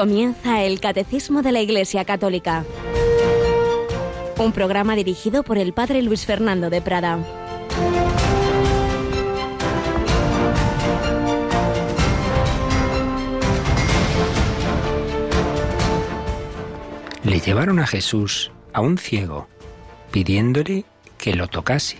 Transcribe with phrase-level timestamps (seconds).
[0.00, 2.64] Comienza el Catecismo de la Iglesia Católica.
[4.38, 7.18] Un programa dirigido por el Padre Luis Fernando de Prada.
[17.22, 19.48] Le llevaron a Jesús, a un ciego,
[20.12, 20.86] pidiéndole
[21.18, 21.98] que lo tocase.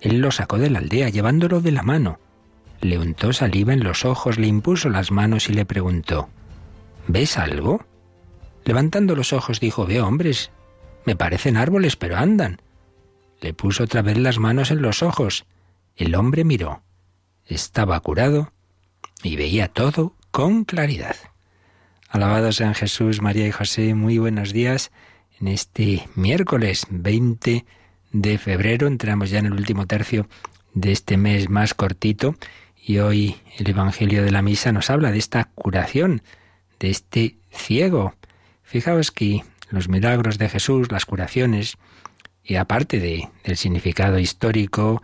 [0.00, 2.18] Él lo sacó de la aldea, llevándolo de la mano.
[2.80, 6.28] Le untó saliva en los ojos, le impuso las manos y le preguntó,
[7.12, 7.84] ¿Ves algo?
[8.64, 10.52] Levantando los ojos dijo, veo hombres.
[11.04, 12.62] Me parecen árboles, pero andan.
[13.40, 15.44] Le puso otra vez las manos en los ojos.
[15.96, 16.84] El hombre miró.
[17.46, 18.52] Estaba curado
[19.24, 21.16] y veía todo con claridad.
[22.08, 24.92] Alabado sean Jesús, María y José, muy buenos días.
[25.40, 27.66] En este miércoles 20
[28.12, 30.28] de febrero entramos ya en el último tercio
[30.74, 32.36] de este mes más cortito
[32.80, 36.22] y hoy el Evangelio de la Misa nos habla de esta curación
[36.80, 38.14] de este ciego.
[38.62, 41.76] Fijaos que los milagros de Jesús, las curaciones,
[42.42, 45.02] y aparte de, del significado histórico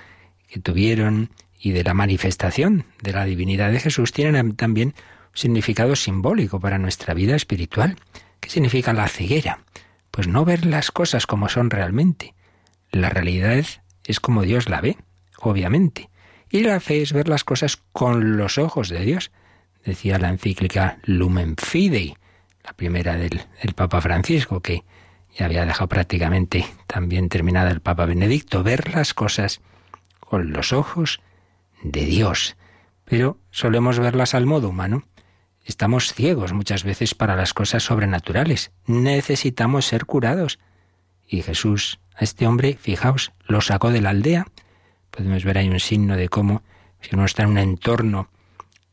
[0.49, 4.95] que tuvieron y de la manifestación de la divinidad de Jesús, tienen también
[5.33, 7.97] un significado simbólico para nuestra vida espiritual.
[8.41, 9.61] ¿Qué significa la ceguera?
[10.11, 12.35] Pues no ver las cosas como son realmente.
[12.91, 13.65] La realidad
[14.05, 14.97] es como Dios la ve,
[15.39, 16.09] obviamente.
[16.49, 19.31] Y la fe es ver las cosas con los ojos de Dios
[19.87, 22.17] decía la encíclica Lumen Fidei,
[22.65, 23.41] la primera del,
[23.75, 24.85] Papa Francisco, que
[25.39, 29.61] ya había dejado prácticamente también terminada el Papa Benedicto, ver las cosas
[30.19, 31.21] con los ojos
[31.83, 32.57] de Dios.
[33.05, 35.05] Pero solemos verlas al modo humano.
[35.65, 38.73] Estamos ciegos muchas veces para las cosas sobrenaturales.
[38.87, 40.59] Necesitamos ser curados.
[41.29, 44.47] Y Jesús, a este hombre, fijaos, lo sacó de la aldea.
[45.11, 46.63] Podemos ver ahí un signo de cómo,
[47.01, 48.29] si uno está en un entorno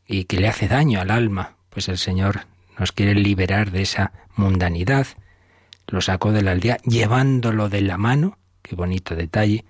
[0.06, 2.46] y que le hace daño al alma, pues el Señor
[2.78, 5.06] nos quiere liberar de esa mundanidad.
[5.86, 9.64] Lo sacó de la aldea llevándolo de la mano, qué bonito detalle.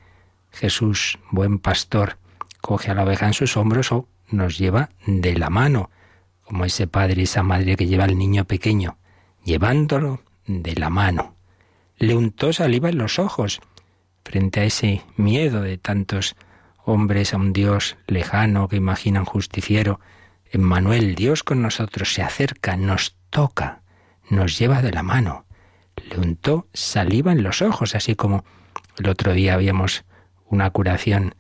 [0.53, 2.19] Jesús, buen pastor,
[2.61, 5.91] coge a la oveja en sus hombros o nos lleva de la mano,
[6.45, 8.97] como ese padre y esa madre que lleva al niño pequeño,
[9.45, 11.35] llevándolo de la mano.
[11.97, 13.61] Le untó saliva en los ojos
[14.25, 16.37] frente a ese miedo de tantos
[16.85, 20.01] hombres a un Dios lejano que imaginan justiciero,
[20.55, 23.83] Emmanuel, Dios con nosotros, se acerca, nos toca,
[24.31, 25.47] nos lleva de la mano.
[26.09, 28.45] Le untó saliva en los ojos, así como
[28.99, 30.05] el otro día habíamos
[30.47, 31.35] una curación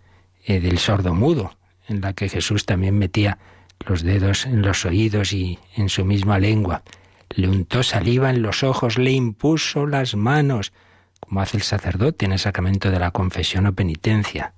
[0.44, 3.38] eh, del sordo mudo, en la que Jesús también metía
[3.86, 6.82] los dedos en los oídos y en su misma lengua.
[7.30, 10.72] Le untó saliva en los ojos, le impuso las manos,
[11.20, 14.54] como hace el sacerdote en el sacramento de la confesión o penitencia.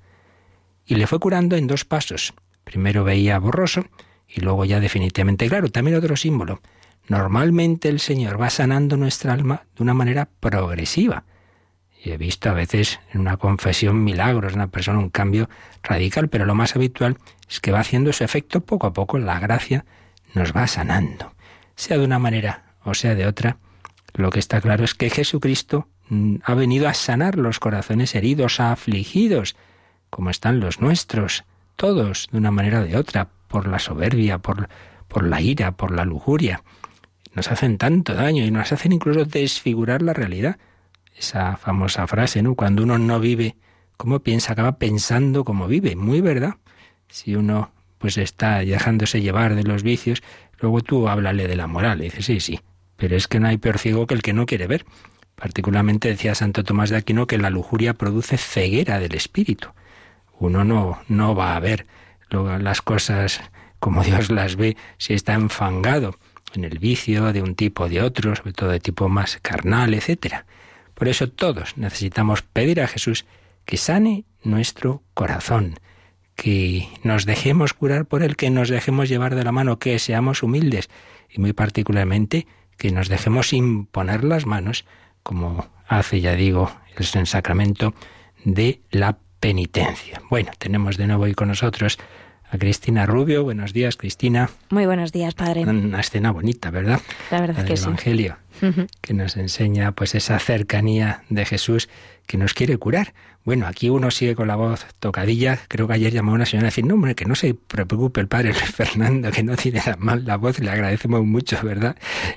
[0.87, 2.33] Y le fue curando en dos pasos.
[2.65, 3.84] Primero veía borroso
[4.28, 6.60] y luego ya definitivamente, claro, también otro símbolo.
[7.09, 11.25] Normalmente el Señor va sanando nuestra alma de una manera progresiva.
[12.03, 15.48] Y he visto a veces en una confesión milagros, una persona un cambio
[15.82, 17.16] radical, pero lo más habitual
[17.48, 19.84] es que va haciendo su efecto poco a poco, la gracia
[20.34, 21.32] nos va sanando.
[21.75, 23.58] Sea de una manera o sea de otra,
[24.14, 28.60] lo que está claro es que Jesucristo mm, ha venido a sanar los corazones heridos,
[28.60, 29.56] afligidos,
[30.10, 31.44] como están los nuestros,
[31.76, 34.69] todos de una manera o de otra, por la soberbia, por,
[35.09, 36.62] por la ira, por la lujuria.
[37.34, 40.59] Nos hacen tanto daño y nos hacen incluso desfigurar la realidad.
[41.15, 42.55] Esa famosa frase, ¿no?
[42.55, 43.56] Cuando uno no vive
[43.97, 45.97] como piensa, acaba pensando como vive.
[45.97, 46.55] Muy verdad.
[47.09, 50.23] Si uno pues está dejándose llevar de los vicios,
[50.61, 52.01] luego tú háblale de la moral.
[52.01, 52.61] Y dices, sí, sí,
[52.97, 54.85] pero es que no hay peor ciego que el que no quiere ver.
[55.35, 59.69] Particularmente decía Santo Tomás de Aquino que la lujuria produce ceguera del espíritu.
[60.39, 61.87] Uno no, no va a ver
[62.31, 63.41] las cosas
[63.78, 66.16] como Dios las ve si está enfangado
[66.54, 69.94] en el vicio de un tipo o de otro, sobre todo de tipo más carnal,
[69.94, 70.44] etc.
[70.94, 73.26] Por eso todos necesitamos pedir a Jesús
[73.64, 75.78] que sane nuestro corazón,
[76.34, 80.43] que nos dejemos curar por él, que nos dejemos llevar de la mano, que seamos
[80.43, 80.88] humildes
[81.31, 82.46] y muy particularmente
[82.76, 84.84] que nos dejemos imponer las manos,
[85.22, 87.94] como hace, ya digo, el sacramento
[88.44, 90.21] de la penitencia.
[90.31, 91.99] Bueno, tenemos de nuevo hoy con nosotros
[92.50, 93.44] a Cristina Rubio.
[93.44, 94.50] Buenos días, Cristina.
[94.71, 95.62] Muy buenos días, padre.
[95.65, 97.00] Una escena bonita, ¿verdad?
[97.31, 97.85] La verdad que sí.
[97.85, 98.38] Evangelio,
[99.00, 101.88] que nos enseña pues esa cercanía de Jesús
[102.27, 103.15] que nos quiere curar.
[103.46, 105.60] Bueno, aquí uno sigue con la voz tocadilla.
[105.69, 108.26] Creo que ayer llamó una señora a decir, no, hombre, que no se preocupe el
[108.26, 110.58] padre Fernando, que no tiene tan mal la voz.
[110.58, 111.94] Le agradecemos mucho, ¿verdad?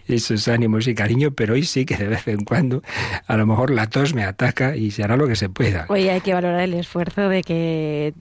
[0.07, 2.83] Esos ánimos y cariño, pero hoy sí que de vez en cuando
[3.25, 5.87] a lo mejor la tos me ataca y se hará lo que se pueda.
[5.89, 8.13] Hoy hay que valorar el esfuerzo de que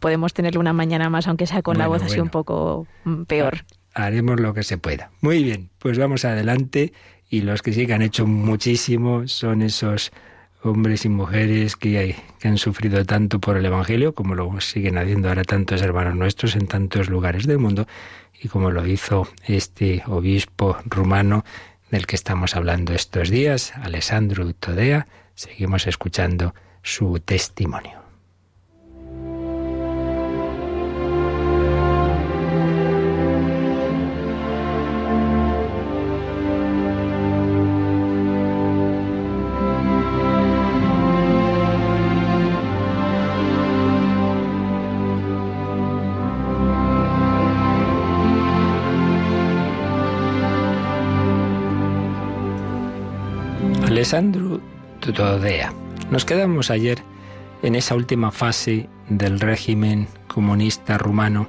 [0.00, 3.66] podemos tenerle una mañana más, aunque sea con la voz así un poco mm, peor.
[3.92, 5.10] haremos lo que se pueda.
[5.20, 6.94] Muy bien, pues vamos adelante
[7.28, 10.10] y los que sí que han hecho muchísimo son esos
[10.62, 15.28] hombres y mujeres que, que, han sufrido tanto por el Evangelio, como lo siguen haciendo
[15.28, 17.86] ahora tantos hermanos nuestros en tantos lugares del mundo,
[18.40, 21.44] y como lo hizo este obispo rumano
[21.90, 25.06] del que estamos hablando estos días, Alessandro Todea.
[25.34, 27.99] Seguimos escuchando su testimonio.
[54.10, 54.60] Alessandro
[54.98, 55.72] Todea.
[56.10, 56.98] Nos quedamos ayer
[57.62, 61.48] en esa última fase del régimen comunista rumano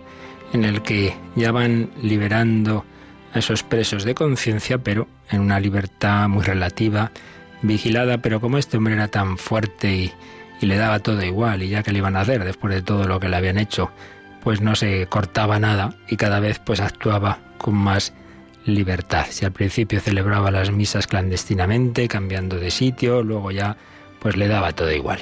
[0.53, 2.85] en el que ya van liberando
[3.33, 7.09] a esos presos de conciencia, pero en una libertad muy relativa,
[7.63, 10.11] vigilada, pero como este hombre era tan fuerte y,
[10.61, 13.07] y, le daba todo igual, y ya que le iban a hacer después de todo
[13.07, 13.89] lo que le habían hecho,
[14.43, 18.13] pues no se cortaba nada y cada vez pues actuaba con más
[18.65, 19.25] libertad.
[19.29, 23.77] Si al principio celebraba las misas clandestinamente, cambiando de sitio, luego ya
[24.19, 25.19] pues le daba todo igual.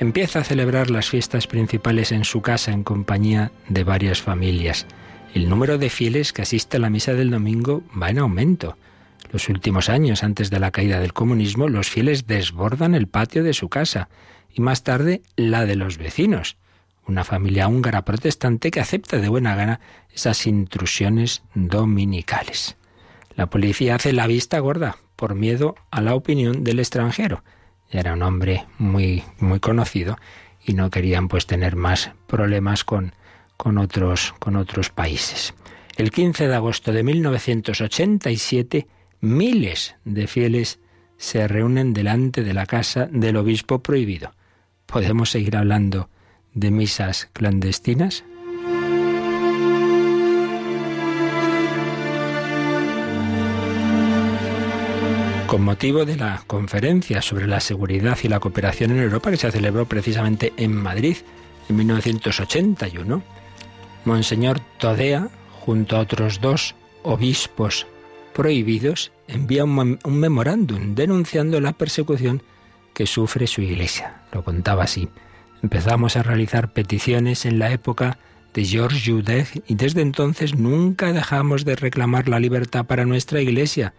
[0.00, 4.86] Empieza a celebrar las fiestas principales en su casa en compañía de varias familias.
[5.34, 8.76] El número de fieles que asiste a la misa del domingo va en aumento.
[9.30, 13.52] Los últimos años antes de la caída del comunismo, los fieles desbordan el patio de
[13.52, 14.08] su casa
[14.52, 16.56] y más tarde la de los vecinos
[17.06, 19.80] una familia húngara protestante que acepta de buena gana
[20.12, 22.76] esas intrusiones dominicales.
[23.36, 27.42] La policía hace la vista gorda por miedo a la opinión del extranjero.
[27.90, 30.16] Era un hombre muy muy conocido
[30.64, 33.14] y no querían pues tener más problemas con,
[33.56, 35.54] con otros con otros países.
[35.96, 38.88] El 15 de agosto de 1987
[39.20, 40.80] miles de fieles
[41.16, 44.32] se reúnen delante de la casa del obispo prohibido.
[44.86, 46.10] Podemos seguir hablando
[46.54, 48.24] de misas clandestinas?
[55.46, 59.52] Con motivo de la conferencia sobre la seguridad y la cooperación en Europa que se
[59.52, 61.18] celebró precisamente en Madrid
[61.68, 63.22] en 1981,
[64.04, 65.28] Monseñor Todea,
[65.60, 66.74] junto a otros dos
[67.04, 67.86] obispos
[68.34, 72.42] prohibidos, envía un, memorándum denunciando la persecución
[72.92, 74.22] que sufre su iglesia.
[74.32, 75.08] Lo contaba así.
[75.64, 78.18] Empezamos a realizar peticiones en la época
[78.52, 83.94] de Georges Judith y desde entonces nunca dejamos de reclamar la libertad para nuestra Iglesia.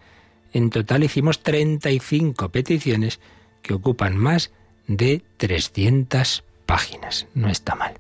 [0.54, 3.20] En total hicimos 35 peticiones
[3.64, 4.52] que ocupan más
[4.86, 7.26] de 300 páginas.
[7.34, 7.96] No está mal.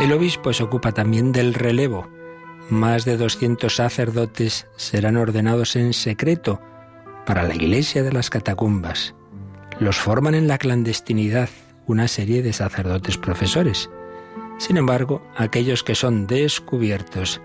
[0.00, 2.08] El obispo se ocupa también del relevo
[2.70, 6.60] más de 200 sacerdotes serán ordenados en secreto
[7.24, 9.14] para la iglesia de las catacumbas.
[9.78, 11.48] Los forman en la clandestinidad
[11.86, 13.90] una serie de sacerdotes profesores.
[14.58, 17.40] Sin embargo, aquellos que son descubiertos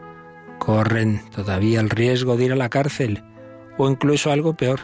[0.59, 3.23] corren todavía el riesgo de ir a la cárcel
[3.77, 4.81] o incluso algo peor.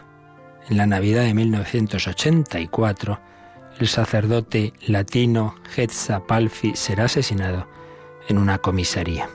[0.69, 3.19] En la Navidad de 1984,
[3.79, 7.67] el sacerdote latino Hetza Palfi será asesinado
[8.27, 9.29] en una comisaría.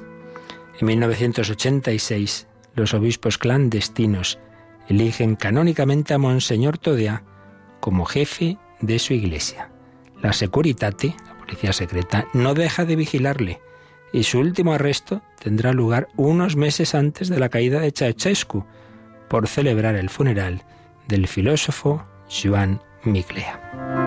[0.82, 4.40] En 1986, los obispos clandestinos
[4.88, 7.22] eligen canónicamente a Monseñor Todea
[7.78, 9.70] como jefe de su iglesia.
[10.20, 13.60] La Securitate, la policía secreta, no deja de vigilarle
[14.12, 18.66] y su último arresto tendrá lugar unos meses antes de la caída de Ceausescu
[19.28, 20.64] por celebrar el funeral
[21.06, 24.01] del filósofo Joan Miglea.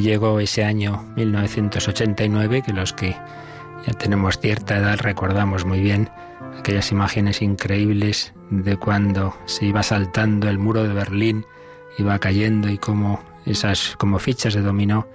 [0.00, 3.16] Llegó ese año 1989, que los que
[3.86, 6.08] ya tenemos cierta edad recordamos muy bien
[6.56, 11.44] aquellas imágenes increíbles de cuando se iba saltando el muro de Berlín,
[11.98, 15.08] iba cayendo y como esas como fichas de dominó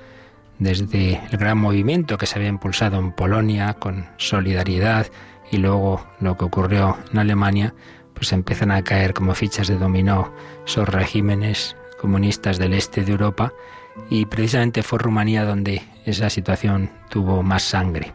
[0.60, 5.08] desde el gran movimiento que se había impulsado en Polonia con solidaridad
[5.50, 7.74] y luego lo que ocurrió en Alemania,
[8.14, 10.34] pues empiezan a caer como fichas de dominó
[10.66, 13.54] esos regímenes comunistas del este de Europa
[14.10, 18.14] y precisamente fue Rumanía donde esa situación tuvo más sangre.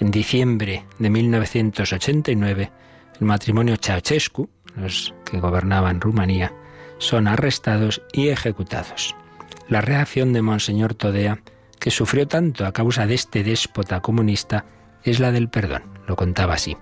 [0.00, 2.70] En diciembre de 1989,
[3.20, 6.52] el matrimonio Ceausescu, los que gobernaban Rumanía,
[6.98, 9.16] son arrestados y ejecutados.
[9.68, 11.40] La reacción de Monseñor Todea,
[11.78, 14.66] que sufrió tanto a causa de este déspota comunista,
[15.04, 15.82] es la del perdón.
[16.06, 16.76] Lo contaba así.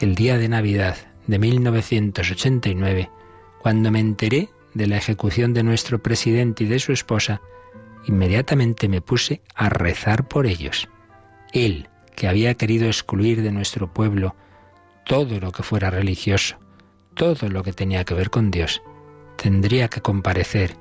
[0.00, 0.96] El día de Navidad
[1.26, 3.10] de 1989,
[3.60, 7.40] cuando me enteré de la ejecución de nuestro presidente y de su esposa,
[8.06, 10.88] inmediatamente me puse a rezar por ellos.
[11.52, 14.34] Él, que había querido excluir de nuestro pueblo
[15.04, 16.56] todo lo que fuera religioso,
[17.14, 18.82] todo lo que tenía que ver con Dios,
[19.36, 20.76] tendría que comparecer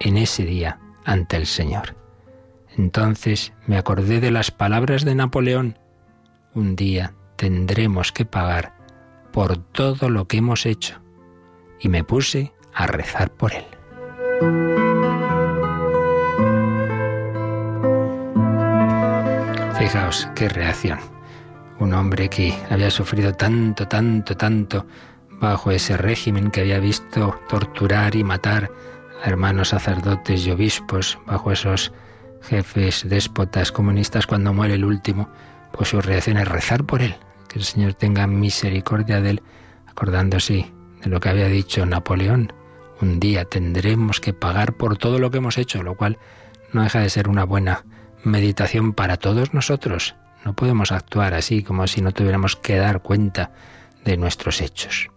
[0.00, 1.96] en ese día ante el Señor.
[2.76, 5.78] Entonces me acordé de las palabras de Napoleón.
[6.54, 8.76] Un día tendremos que pagar
[9.32, 11.00] por todo lo que hemos hecho.
[11.80, 14.75] Y me puse a rezar por él.
[20.34, 20.98] Qué reacción.
[21.78, 24.86] Un hombre que había sufrido tanto, tanto, tanto
[25.40, 28.70] bajo ese régimen que había visto torturar y matar
[29.24, 31.94] a hermanos sacerdotes y obispos, bajo esos
[32.42, 35.30] jefes déspotas comunistas, cuando muere el último,
[35.72, 37.16] pues su reacción es rezar por él,
[37.48, 39.42] que el Señor tenga misericordia de él,
[39.86, 40.70] acordándose
[41.02, 42.52] de lo que había dicho Napoleón.
[43.00, 46.18] Un día tendremos que pagar por todo lo que hemos hecho, lo cual
[46.74, 47.82] no deja de ser una buena
[48.26, 50.16] meditación para todos nosotros.
[50.44, 53.52] No podemos actuar así como si no tuviéramos que dar cuenta
[54.04, 55.08] de nuestros hechos.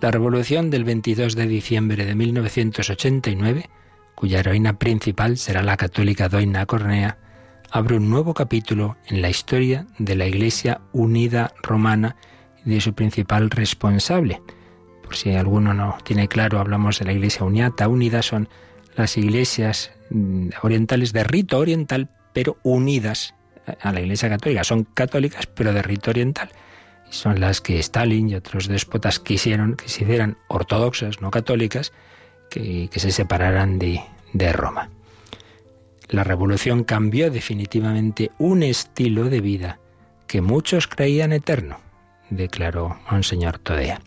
[0.00, 3.68] La revolución del 22 de diciembre de 1989,
[4.14, 7.18] cuya heroína principal será la católica Doina Cornea,
[7.70, 12.16] abre un nuevo capítulo en la historia de la Iglesia Unida Romana
[12.64, 14.40] y de su principal responsable.
[15.02, 17.88] Por si alguno no tiene claro, hablamos de la Iglesia Uniata.
[17.88, 18.48] Unida son
[18.94, 23.34] las iglesias mm, orientales de rito oriental, pero unidas
[23.80, 24.64] a la Iglesia Católica.
[24.64, 26.50] Son católicas, pero de rito oriental.
[27.10, 31.92] Y son las que Stalin y otros déspotas quisieron que se hicieran ortodoxas, no católicas,
[32.50, 34.90] que, que se separaran de, de Roma.
[36.08, 39.78] La revolución cambió definitivamente un estilo de vida
[40.26, 41.80] que muchos creían eterno,
[42.30, 44.00] declaró Monseñor Todea.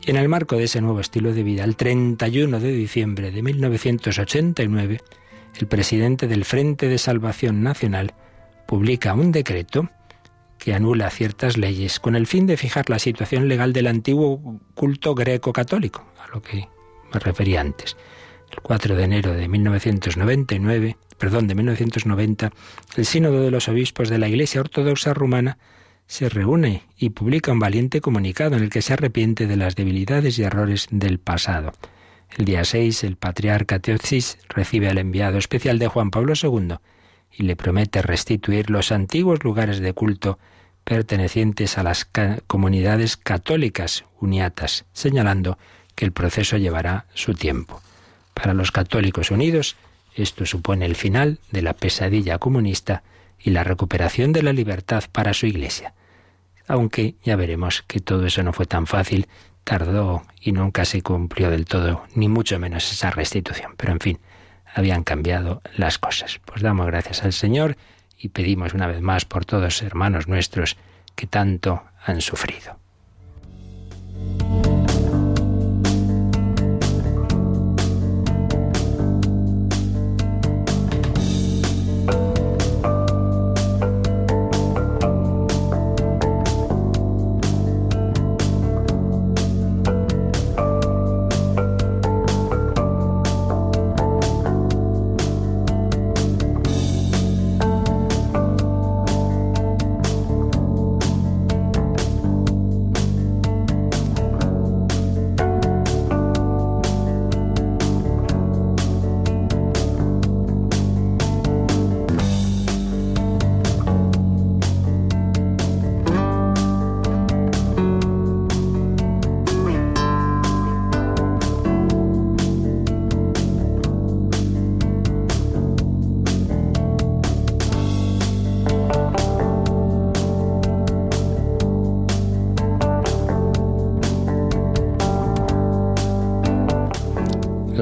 [0.00, 3.42] Y en el marco de ese nuevo estilo de vida, el 31 de diciembre de
[3.42, 5.00] 1989,
[5.56, 8.14] el presidente del Frente de Salvación Nacional
[8.66, 9.90] publica un decreto
[10.58, 15.14] que anula ciertas leyes con el fin de fijar la situación legal del antiguo culto
[15.14, 16.68] greco-católico, a lo que
[17.12, 17.96] me refería antes.
[18.50, 22.52] El 4 de enero de 1999, perdón, de 1990,
[22.96, 25.58] el Sínodo de los Obispos de la Iglesia Ortodoxa Rumana
[26.06, 30.38] se reúne y publica un valiente comunicado en el que se arrepiente de las debilidades
[30.38, 31.72] y errores del pasado.
[32.36, 36.76] El día 6, el patriarca Teocis recibe al enviado especial de Juan Pablo II
[37.30, 40.40] y le promete restituir los antiguos lugares de culto
[40.82, 42.08] pertenecientes a las
[42.46, 45.58] comunidades católicas uniatas, señalando
[45.94, 47.80] que el proceso llevará su tiempo.
[48.34, 49.76] Para los católicos unidos,
[50.16, 53.04] esto supone el final de la pesadilla comunista
[53.38, 55.94] y la recuperación de la libertad para su Iglesia.
[56.66, 59.28] Aunque ya veremos que todo eso no fue tan fácil,
[59.64, 63.74] tardó y nunca se cumplió del todo, ni mucho menos esa restitución.
[63.76, 64.18] Pero en fin,
[64.74, 66.40] habían cambiado las cosas.
[66.44, 67.76] Pues damos gracias al Señor
[68.18, 70.76] y pedimos una vez más por todos hermanos nuestros
[71.14, 72.78] que tanto han sufrido.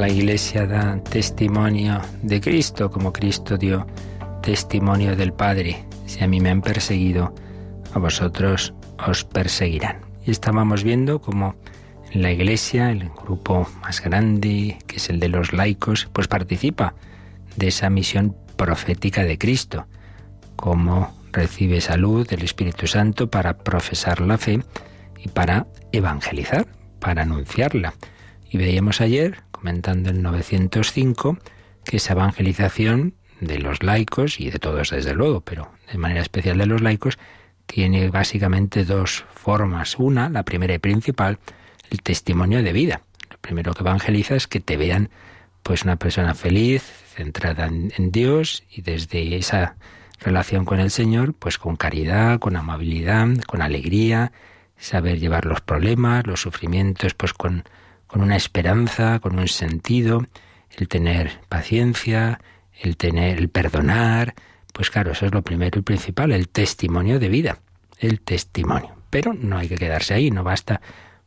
[0.09, 3.87] Iglesia da testimonio de Cristo, como Cristo dio
[4.42, 5.85] testimonio del Padre.
[6.06, 7.35] Si a mí me han perseguido,
[7.92, 8.75] a vosotros
[9.06, 10.00] os perseguirán.
[10.25, 11.54] Y estábamos viendo cómo
[12.12, 16.94] la Iglesia, el grupo más grande, que es el de los laicos, pues participa
[17.56, 19.87] de esa misión profética de Cristo,
[20.56, 24.62] cómo recibe salud del Espíritu Santo para profesar la fe
[25.18, 26.66] y para evangelizar,
[27.00, 27.94] para anunciarla.
[28.50, 31.38] Y veíamos ayer comentando en 905
[31.85, 36.59] que esa evangelización de los laicos y de todos desde luego, pero de manera especial
[36.59, 37.16] de los laicos,
[37.66, 40.00] tiene básicamente dos formas.
[40.00, 41.38] Una, la primera y principal,
[41.90, 43.02] el testimonio de vida.
[43.31, 45.11] Lo primero que evangeliza es que te vean
[45.62, 46.83] pues una persona feliz,
[47.14, 49.76] centrada en, en Dios y desde esa
[50.19, 54.33] relación con el Señor, pues con caridad, con amabilidad, con alegría,
[54.76, 57.62] saber llevar los problemas, los sufrimientos, pues con,
[58.12, 60.26] con una esperanza, con un sentido,
[60.76, 62.42] el tener paciencia,
[62.78, 64.35] el tener, el perdonar,
[64.75, 67.61] pues claro, eso es lo primero y principal, el testimonio de vida,
[67.99, 68.95] el testimonio.
[69.09, 70.83] Pero no hay que quedarse ahí, no basta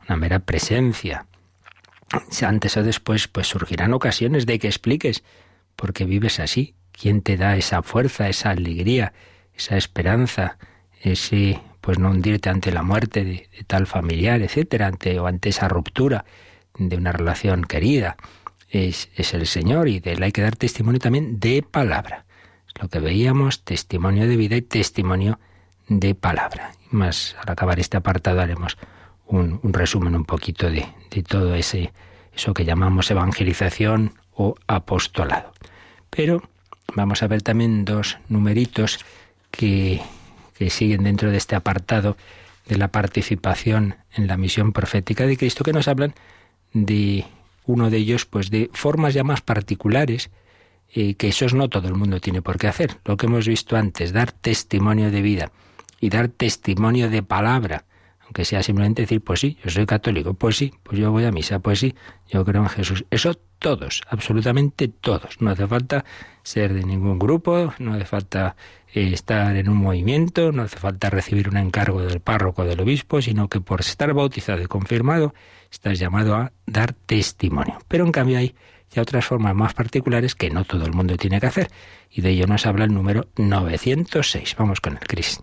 [0.06, 1.26] una mera presencia.
[2.42, 5.24] Antes o después, pues surgirán ocasiones de que expliques
[5.74, 9.12] por qué vives así, quién te da esa fuerza, esa alegría,
[9.54, 10.56] esa esperanza,
[11.00, 15.66] ese pues no hundirte ante la muerte de, tal familiar, etcétera, ante o ante esa
[15.66, 16.24] ruptura
[16.78, 18.16] de una relación querida.
[18.68, 22.26] Es, es el Señor y de él hay que dar testimonio también de palabra
[22.80, 25.38] lo que veíamos, testimonio de vida y testimonio
[25.88, 26.72] de palabra.
[26.90, 28.76] Más al acabar este apartado haremos
[29.26, 30.86] un, resumen un poquito de,
[31.26, 31.92] todo ese
[32.34, 35.52] eso que llamamos evangelización o apostolado.
[36.10, 36.42] Pero
[36.94, 39.04] vamos a ver también dos numeritos
[39.50, 40.02] que,
[40.58, 42.16] que siguen dentro de este apartado
[42.66, 46.14] de la participación en la misión profética de Cristo, que nos hablan
[46.72, 47.24] de
[47.64, 50.30] uno de ellos, pues de formas ya más particulares
[50.92, 52.98] y que eso no todo el mundo tiene por qué hacer.
[53.04, 55.52] Lo que hemos visto antes, dar testimonio de vida
[56.00, 57.84] y dar testimonio de palabra,
[58.20, 61.32] aunque sea simplemente decir, pues sí, yo soy católico, pues sí, pues yo voy a
[61.32, 61.94] misa, pues sí,
[62.28, 63.04] yo creo en Jesús.
[63.10, 65.40] Eso todos, absolutamente todos.
[65.40, 66.04] No hace falta
[66.42, 68.56] ser de ningún grupo, no hace falta
[68.92, 72.80] eh, estar en un movimiento, no hace falta recibir un encargo del párroco o del
[72.80, 75.34] obispo, sino que por estar bautizado y confirmado
[75.70, 77.78] estás llamado a dar testimonio.
[77.88, 78.54] Pero en cambio hay
[78.96, 81.70] y otras formas más particulares que no todo el mundo tiene que hacer.
[82.10, 84.56] Y de ello nos habla el número 906.
[84.58, 85.40] Vamos con el Cris.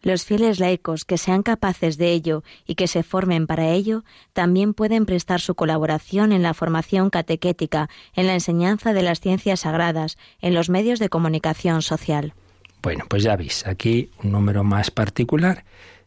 [0.00, 4.74] Los fieles laicos que sean capaces de ello y que se formen para ello, también
[4.74, 10.18] pueden prestar su colaboración en la formación catequética, en la enseñanza de las ciencias sagradas,
[10.40, 12.34] en los medios de comunicación social.
[12.82, 15.64] Bueno, pues ya veis, aquí un número más particular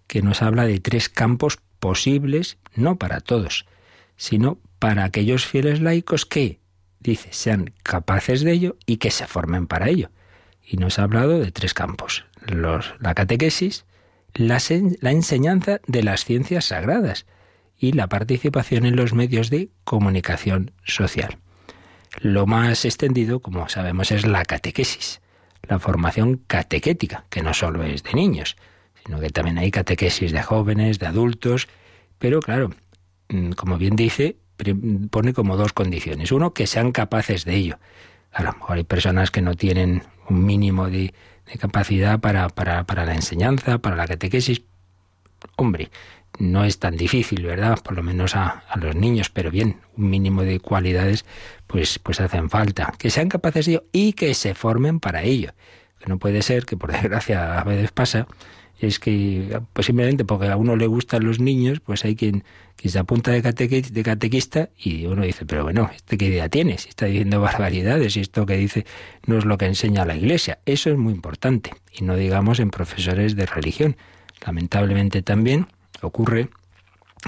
[0.07, 3.67] que nos habla de tres campos posibles, no para todos,
[4.17, 6.59] sino para aquellos fieles laicos que,
[6.99, 10.09] dice, sean capaces de ello y que se formen para ello.
[10.63, 13.85] Y nos ha hablado de tres campos, los, la catequesis,
[14.33, 14.59] la,
[14.99, 17.27] la enseñanza de las ciencias sagradas
[17.77, 21.37] y la participación en los medios de comunicación social.
[22.19, 25.21] Lo más extendido, como sabemos, es la catequesis,
[25.61, 28.55] la formación catequética, que no solo es de niños,
[29.05, 31.67] sino que también hay catequesis de jóvenes, de adultos,
[32.17, 32.71] pero claro,
[33.29, 34.37] mm, como bien dice,
[35.09, 36.31] pone como dos condiciones.
[36.31, 37.79] Uno, que sean capaces de ello.
[38.31, 41.13] A lo mejor hay personas que no tienen un mínimo de,
[41.59, 44.63] capacidad para, para, para, la enseñanza, para la catequesis.
[45.55, 45.91] Hombre,
[46.39, 47.79] no es tan difícil, ¿verdad?
[47.81, 51.25] Por lo menos a, los niños, pero bien, un mínimo de cualidades
[51.67, 52.93] pues, pues hacen falta.
[52.97, 55.51] Que sean capaces de ello y que se formen para ello.
[56.07, 58.27] No puede ser que, por desgracia, a veces pasa,
[58.85, 62.43] es que pues simplemente porque a uno le gustan los niños, pues hay quien,
[62.75, 66.77] quien se apunta de, catequista y uno dice, pero bueno, ¿este qué idea tiene?
[66.77, 68.85] Si está diciendo barbaridades y esto que dice
[69.25, 70.59] no es lo que enseña la Iglesia.
[70.65, 71.73] Eso es muy importante.
[71.91, 73.97] Y no digamos en profesores de religión.
[74.45, 75.67] Lamentablemente también
[76.01, 76.49] ocurre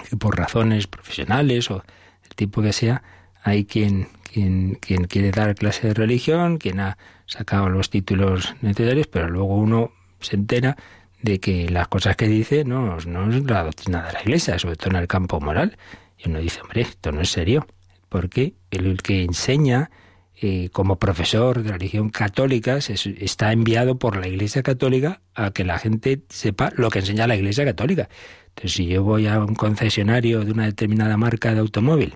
[0.09, 1.83] que por razones profesionales o
[2.23, 3.01] el tipo que sea,
[3.41, 9.07] hay quien, quien, quien quiere dar clase de religión, quien ha sacado los títulos necesarios,
[9.07, 10.77] pero luego uno se entera
[11.21, 14.75] de que las cosas que dice no, no es la doctrina de la Iglesia, sobre
[14.75, 15.77] todo en el campo moral.
[16.17, 17.67] Y uno dice, hombre, esto no es serio,
[18.09, 19.91] porque el, que enseña
[20.39, 25.79] eh, como profesor de religión católica está enviado por la Iglesia Católica a que la
[25.79, 28.09] gente sepa lo que enseña la Iglesia Católica.
[28.57, 32.15] Entonces, si yo voy a un concesionario de una determinada marca de automóvil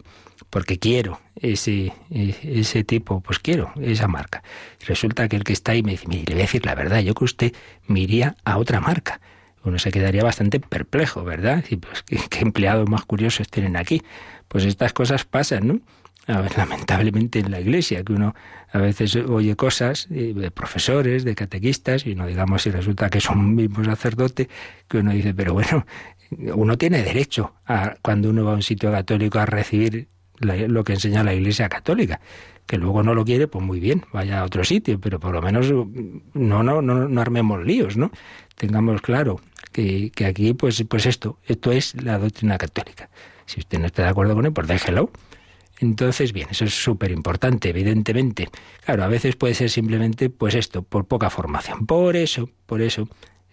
[0.49, 4.41] porque quiero ese, ese tipo, pues quiero esa marca.
[4.87, 6.99] Resulta que el que está ahí me dice, mire, le voy a decir la verdad,
[7.01, 7.53] yo que usted
[7.85, 9.21] me iría a otra marca.
[9.63, 11.63] Uno se quedaría bastante perplejo, ¿verdad?
[11.69, 14.01] Y pues, ¿qué, empleados más curiosos tienen aquí?
[14.47, 15.79] Pues estas cosas pasan, ¿no?
[16.27, 18.33] A ver, lamentablemente en la iglesia, que uno
[18.71, 23.39] a veces oye cosas de profesores, de catequistas, y no digamos si resulta que son
[23.39, 24.49] un mismo sacerdote,
[24.87, 25.85] que uno dice, pero bueno,
[26.31, 30.07] uno tiene derecho a, cuando uno va a un sitio católico a recibir
[30.39, 32.19] lo que enseña la Iglesia Católica.
[32.65, 35.41] Que luego no lo quiere, pues muy bien, vaya a otro sitio, pero por lo
[35.41, 35.71] menos
[36.33, 38.11] no, no, no, no armemos líos, ¿no?
[38.55, 39.41] Tengamos claro
[39.71, 43.09] que, que aquí, pues, pues esto, esto es la doctrina católica.
[43.45, 45.11] Si usted no está de acuerdo con él, pues déjelo.
[45.79, 48.49] Entonces, bien, eso es súper importante, evidentemente.
[48.85, 51.87] Claro, a veces puede ser simplemente, pues esto, por poca formación.
[51.87, 53.09] Por eso, por eso,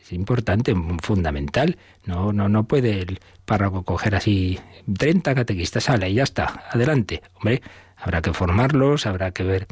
[0.08, 1.76] Es importante, fundamental.
[2.06, 4.58] No, no, no puede el párroco coger así
[4.96, 7.20] 30 catequistas, sale y ya está, adelante.
[7.34, 7.60] Hombre,
[7.94, 9.66] habrá que formarlos, habrá que ver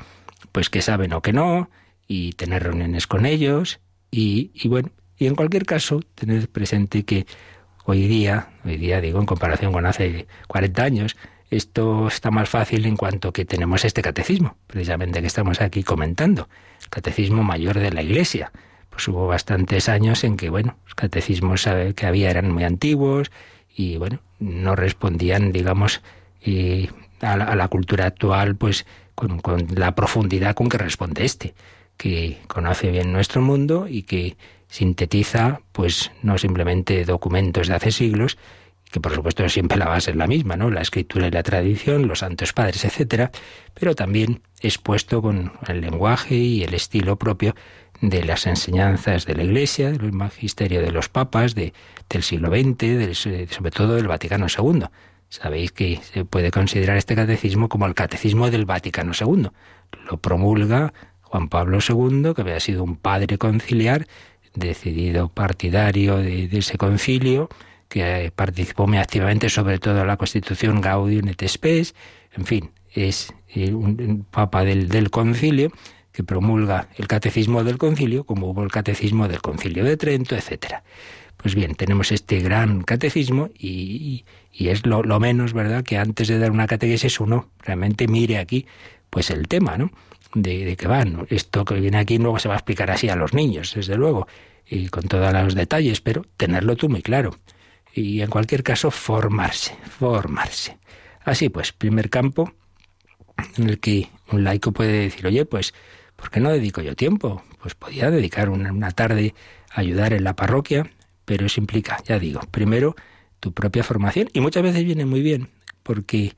[0.53, 1.71] pues qué saben o qué no,
[2.07, 7.27] y tener reuniones con ellos, y, y bueno, y en cualquier caso, tener presente que
[7.87, 11.17] hoy día, hoy día digo en comparación con hace 40 años,
[11.51, 16.51] esto está más fácil en cuanto que tenemos este catecismo, precisamente que estamos aquí comentando,
[16.91, 18.53] catecismo mayor de la Iglesia.
[18.97, 23.31] Pues hubo bastantes años en que, bueno, los catecismos que había eran muy antiguos
[23.77, 26.01] y, bueno, no respondían, digamos,
[27.21, 31.53] a, la, cultura actual, pues con, con la profundidad con que responde este,
[31.99, 38.39] que conoce bien nuestro mundo y que sintetiza, pues no simplemente documentos de hace siglos,
[38.91, 40.71] que por supuesto siempre la base es la misma, ¿no?
[40.71, 43.31] La escritura y la tradición, los santos padres, etcétera,
[43.75, 47.55] pero también expuesto con el lenguaje y el estilo propio
[48.01, 51.73] de las enseñanzas de la Iglesia, del magisterio de los papas de,
[52.09, 53.17] del siglo XX,
[53.51, 54.85] sobre todo del Vaticano II.
[55.29, 59.49] Sabéis que se puede considerar este catecismo como el catecismo del Vaticano II.
[60.11, 64.07] Lo promulga Juan Pablo II, que había sido un padre conciliar,
[64.55, 67.49] decidido partidario de, ese concilio,
[67.89, 71.95] que participó muy activamente sobre todo en la Constitución Gaudium et Spes,
[72.33, 75.73] en fin, es eh, un, papa del, del concilio
[76.17, 80.83] que promulga el catecismo del concilio, como hubo el catecismo del concilio de Trento, etcétera.
[81.37, 86.39] Pues bien, tenemos este gran catecismo y, y es lo, menos, ¿verdad?, que antes de
[86.39, 88.65] dar una catequesis uno realmente mire aquí,
[89.11, 89.91] pues el tema, ¿no?
[90.35, 91.27] De, de que van.
[91.29, 94.27] Esto que viene aquí luego se va a explicar así a los niños, desde luego,
[94.67, 97.37] y con todos los detalles, pero tenerlo tú muy claro
[97.93, 100.79] y en cualquier caso formarse, formarse.
[101.25, 102.53] Así pues, primer campo
[103.59, 105.75] en el que un laico puede decir, oye, pues,
[106.17, 107.43] ¿por qué no dedico yo tiempo?
[107.61, 109.35] Pues podía dedicar una, tarde
[109.71, 110.91] a ayudar en la parroquia,
[111.25, 112.97] pero eso implica, ya digo, primero
[113.41, 115.49] tu propia formación y muchas veces viene muy bien,
[115.83, 116.35] porque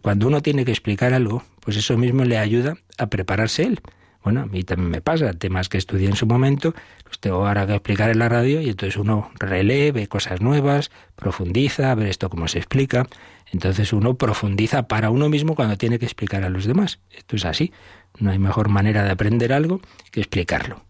[0.00, 3.80] cuando uno tiene que explicar algo, pues eso mismo le ayuda a prepararse él.
[4.22, 6.74] Bueno, a mí también me pasa, temas que estudié en su momento,
[7.06, 10.90] los tengo ahora que explicar en la radio y entonces uno relee, ve cosas nuevas,
[11.14, 13.06] profundiza, a ver esto cómo se explica.
[13.50, 16.98] Entonces uno profundiza para uno mismo cuando tiene que explicar a los demás.
[17.10, 17.72] Esto es así.
[18.18, 20.84] No hay mejor manera de aprender algo que explicarlo.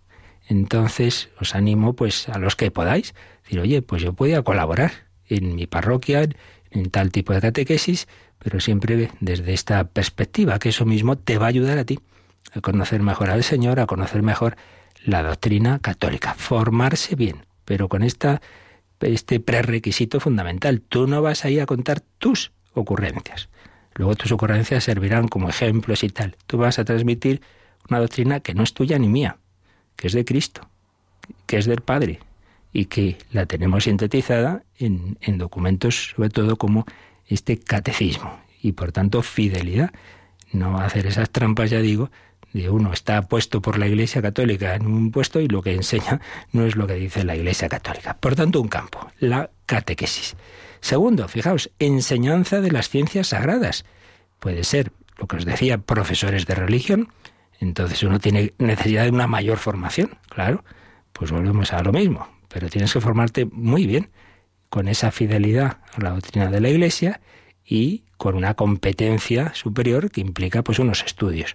[0.48, 4.92] Entonces os animo pues a los que podáis, decir, oye, pues yo podía colaborar
[5.28, 6.26] en mi parroquia,
[6.70, 11.46] en tal tipo de catequesis, pero siempre desde esta perspectiva, que eso mismo te va
[11.46, 11.98] a ayudar a ti
[12.52, 14.56] a conocer mejor al Señor, a conocer mejor
[15.04, 18.40] la doctrina católica, formarse bien, pero con esta,
[19.00, 20.80] este prerequisito fundamental.
[20.80, 23.48] Tú no vas ahí a contar tus ocurrencias.
[23.98, 26.36] Luego tus ocurrencias servirán como ejemplos y tal.
[26.46, 27.42] Tú vas a transmitir
[27.90, 29.38] una doctrina que no es tuya ni mía,
[29.96, 30.68] que es de Cristo,
[31.46, 32.20] que es del Padre,
[32.72, 36.86] y que la tenemos sintetizada en, en documentos, sobre todo como
[37.26, 39.90] este catecismo, y por tanto fidelidad.
[40.52, 42.10] No hacer esas trampas, ya digo,
[42.52, 46.20] de uno está puesto por la Iglesia Católica en un puesto y lo que enseña
[46.52, 48.16] no es lo que dice la Iglesia Católica.
[48.16, 50.36] Por tanto, un campo, la catequesis.
[50.80, 53.84] Segundo, fijaos, enseñanza de las ciencias sagradas.
[54.38, 57.08] Puede ser, lo que os decía, profesores de religión.
[57.60, 60.64] Entonces uno tiene necesidad de una mayor formación, claro.
[61.12, 62.28] Pues volvemos a lo mismo.
[62.48, 64.10] Pero tienes que formarte muy bien,
[64.68, 67.20] con esa fidelidad a la doctrina de la Iglesia
[67.64, 71.54] y con una competencia superior que implica pues unos estudios.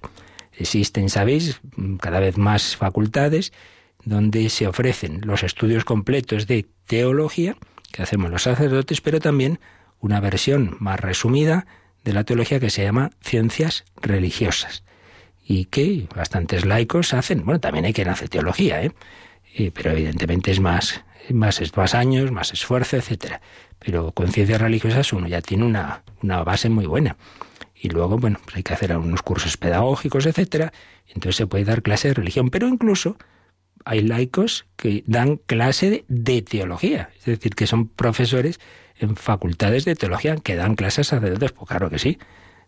[0.54, 1.62] Existen, sabéis,
[2.00, 3.52] cada vez más facultades
[4.06, 7.56] donde se ofrecen los estudios completos de teología
[7.94, 9.60] que hacemos los sacerdotes, pero también
[10.02, 11.66] una versión más resumida
[12.04, 14.84] de la teología que se llama ciencias religiosas
[15.46, 17.46] y que bastantes laicos hacen.
[17.46, 18.92] Bueno, también hay quien hace teología, ¿eh?
[19.56, 23.40] eh pero evidentemente es más, más, más años, más esfuerzo, etcétera.
[23.80, 27.16] Pero con ciencias religiosas uno ya tiene una, una base muy buena
[27.84, 30.72] y luego, bueno, pues hay que hacer algunos cursos pedagógicos, etcétera,
[31.08, 33.18] entonces se puede dar clase de religión, pero incluso
[33.86, 38.60] hay laicos que dan clase de, teología, es decir, que son profesores
[38.98, 42.18] en facultades de teología, que dan clases a sacerdotes, pues claro que sí.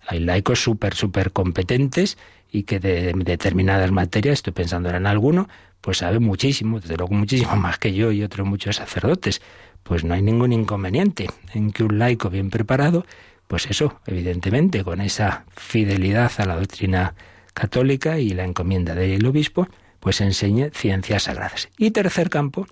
[0.07, 2.17] Hay laicos súper, súper competentes
[2.51, 5.47] y que de, determinadas materias, estoy pensando en alguno,
[5.81, 9.41] pues sabe muchísimo, desde luego muchísimo más que yo y otros muchos sacerdotes.
[9.83, 13.05] Pues no hay ningún inconveniente en que un laico bien preparado
[13.47, 17.13] pues eso, evidentemente, con esa fidelidad a la doctrina
[17.53, 19.67] católica y la encomienda del obispo,
[20.05, 21.67] pues enseñe ciencias sagradas.
[21.79, 22.67] Y tercer campo,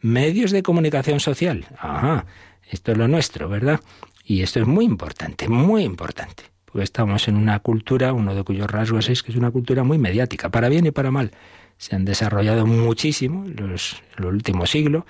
[0.00, 1.66] medios de comunicación social.
[1.78, 2.24] Ajá,
[2.70, 3.80] esto es lo nuestro, ¿verdad?
[4.24, 6.44] Y esto es muy importante, muy importante.
[6.64, 9.98] Porque estamos en una cultura, uno de cuyos rasgos es que es una cultura muy
[9.98, 11.32] mediática, para bien y para mal.
[11.76, 15.04] Se han desarrollado muchísimo los, el último siglo,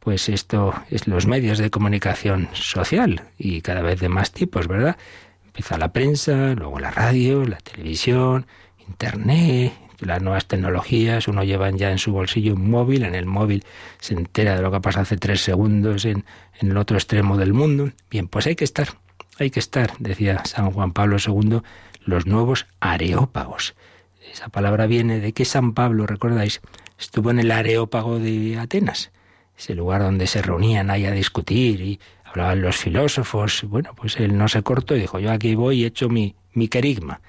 [0.00, 4.98] pues esto es los medios de comunicación social y cada vez de más tipos, ¿verdad?
[5.46, 8.46] Empieza la prensa, luego la radio, la televisión,
[8.86, 9.72] internet,
[10.06, 13.64] las nuevas tecnologías, uno lleva ya en su bolsillo un móvil, en el móvil
[14.00, 16.24] se entera de lo que pasa hace tres segundos en,
[16.60, 17.90] en el otro extremo del mundo.
[18.10, 18.88] Bien, pues hay que estar,
[19.38, 21.60] hay que estar, decía San Juan Pablo II,
[22.04, 23.74] los nuevos areópagos.
[24.32, 26.60] Esa palabra viene de que San Pablo, recordáis,
[26.98, 29.12] estuvo en el areópago de Atenas,
[29.58, 33.64] ese lugar donde se reunían ahí a discutir y hablaban los filósofos.
[33.64, 36.34] Bueno, pues él no se cortó y dijo, yo aquí voy y he hecho mi,
[36.52, 37.20] mi querigma.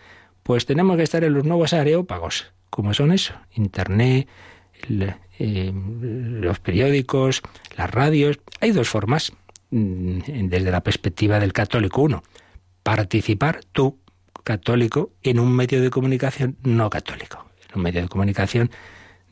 [0.44, 2.54] Pues tenemos que estar en los nuevos areópagos.
[2.74, 3.36] ¿Cómo son eso?
[3.54, 4.28] Internet,
[4.90, 7.44] eh, los periódicos,
[7.78, 8.40] las radios.
[8.62, 9.32] Hay dos formas
[9.70, 12.02] mm, desde la perspectiva del católico.
[12.02, 12.24] Uno,
[12.82, 14.00] participar tú,
[14.44, 17.46] católico, en un medio de comunicación no católico.
[17.70, 18.72] En un medio de comunicación,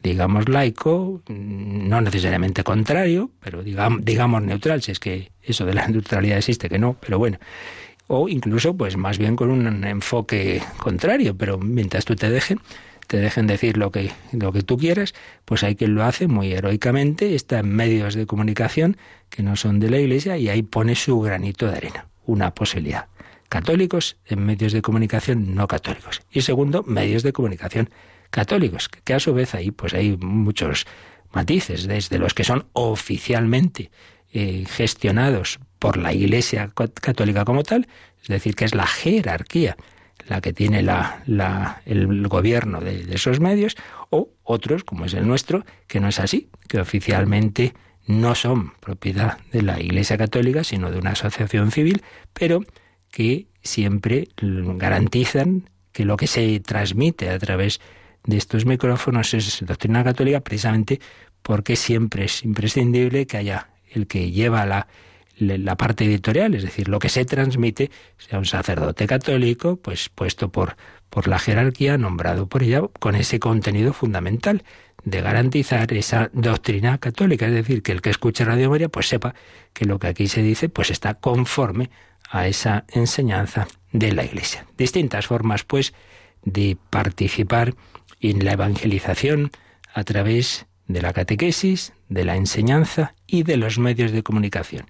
[0.04, 5.74] digamos, laico, mm, no necesariamente contrario, pero digamos, digamos neutral, si es que eso de
[5.74, 7.40] la neutralidad existe, que no, pero bueno
[8.14, 12.60] o incluso pues más bien con un enfoque contrario, pero mientras tú te dejen,
[13.08, 15.14] te dejen decir lo que, lo que tú quieras,
[15.46, 18.98] pues hay quien lo hace muy heroicamente, está en medios de comunicación
[19.30, 23.08] que no son de la Iglesia y ahí pone su granito de arena, una posibilidad.
[23.50, 26.22] Católicos en medios de comunicación no católicos.
[26.32, 27.90] Y segundo, medios de comunicación
[28.30, 30.86] católicos, que a su vez ahí pues hay muchos
[31.34, 33.92] matices, desde los que son oficialmente
[34.34, 37.88] eh, gestionados por la Iglesia católica como tal,
[38.22, 39.76] es decir, que es la jerarquía
[40.28, 43.76] la que tiene la, la, el gobierno de, esos medios,
[44.10, 47.74] o otros, como es el nuestro, que no es así, que oficialmente
[48.08, 52.02] no son propiedad de la Iglesia Católica, sino de una asociación civil,
[52.34, 52.62] pero
[53.12, 57.80] que siempre garantizan que lo que se transmite a través
[58.24, 61.00] de estos micrófonos es doctrina católica precisamente
[61.42, 64.88] porque siempre es imprescindible que haya el que lleva la
[65.42, 70.52] la parte editorial, es decir, lo que se transmite, sea un sacerdote católico, pues puesto
[70.52, 70.76] por,
[71.10, 74.64] por la jerarquía, nombrado por ella, con ese contenido fundamental
[75.04, 79.34] de garantizar esa doctrina católica, es decir, que el que escuche Radio María pues sepa
[79.74, 81.90] que lo que aquí se dice pues está conforme
[82.30, 84.66] a esa enseñanza de la Iglesia.
[84.78, 85.94] Distintas formas pues
[86.44, 87.74] de participar
[88.20, 89.52] en la evangelización
[89.94, 94.86] a través de la catequesis, de la enseñanza y de los medios de comunicación.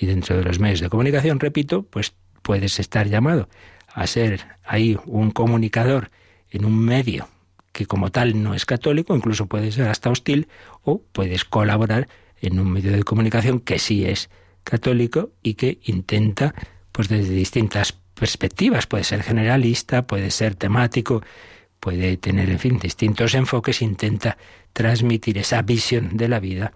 [0.00, 3.50] Y dentro de los medios de comunicación, repito, pues puedes estar llamado
[3.92, 6.10] a ser ahí un comunicador
[6.50, 7.28] en un medio
[7.72, 10.48] que como tal no es católico, incluso puede ser hasta hostil,
[10.82, 12.08] o puedes colaborar
[12.40, 14.30] en un medio de comunicación que sí es
[14.64, 16.54] católico y que intenta,
[16.92, 21.22] pues desde distintas perspectivas, puede ser generalista, puede ser temático,
[21.78, 24.36] puede tener, en fin, distintos enfoques, intenta
[24.72, 26.72] transmitir esa visión de la vida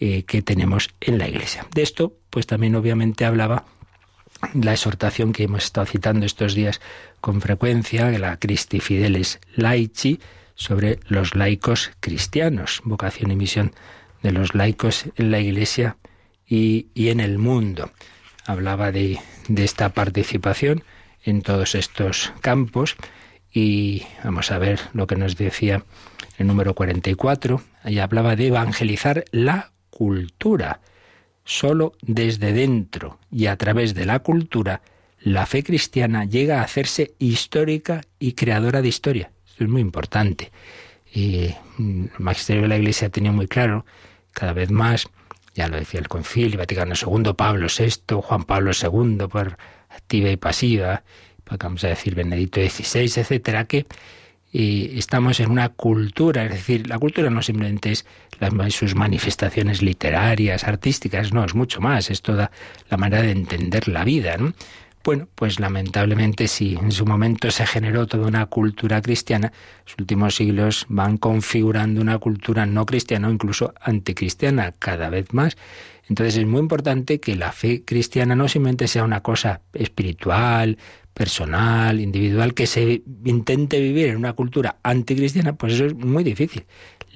[0.00, 1.66] eh, que tenemos en la Iglesia.
[1.74, 3.64] De esto, pues también obviamente hablaba
[4.54, 6.80] la exhortación que hemos estado citando estos días
[7.20, 10.20] con frecuencia, la Christi Fideles Laici,
[10.54, 13.72] sobre los laicos cristianos, vocación y misión
[14.22, 15.96] de los laicos en la Iglesia
[16.46, 17.90] y, en el mundo.
[18.46, 20.84] Hablaba de, de esta participación
[21.24, 22.94] en todos estos campos
[23.52, 25.82] y vamos a ver lo que nos decía
[26.36, 27.60] el número 44.
[27.82, 30.78] Allí hablaba de evangelizar la cultura.
[31.50, 34.82] Solo desde dentro y a través de la cultura,
[35.22, 39.30] la fe cristiana llega a hacerse histórica y creadora de historia.
[39.48, 40.52] Esto es muy importante.
[41.10, 43.86] Y mm, el magisterio de la Iglesia tenía muy claro,
[44.32, 45.08] cada vez más,
[45.54, 49.56] ya lo decía el Concilio Vaticano II, Pablo VI, Juan Pablo II, por
[49.88, 51.02] activa y pasiva,
[51.58, 53.86] vamos a decir Benedicto XVI, etcétera, que
[54.50, 58.06] y estamos en una cultura, es decir, la cultura no simplemente es
[58.70, 62.50] sus manifestaciones literarias, artísticas, no, es mucho más, es toda
[62.88, 64.36] la manera de entender la vida.
[65.04, 69.52] Bueno, pues lamentablemente si en su momento se generó toda una cultura cristiana,
[69.86, 75.56] los últimos siglos van configurando una cultura no cristiana o incluso anticristiana cada vez más.
[76.08, 80.78] Entonces es muy importante que la fe cristiana no simplemente sea una cosa espiritual,
[81.18, 86.64] personal, individual, que se intente vivir en una cultura anticristiana, pues eso es muy difícil.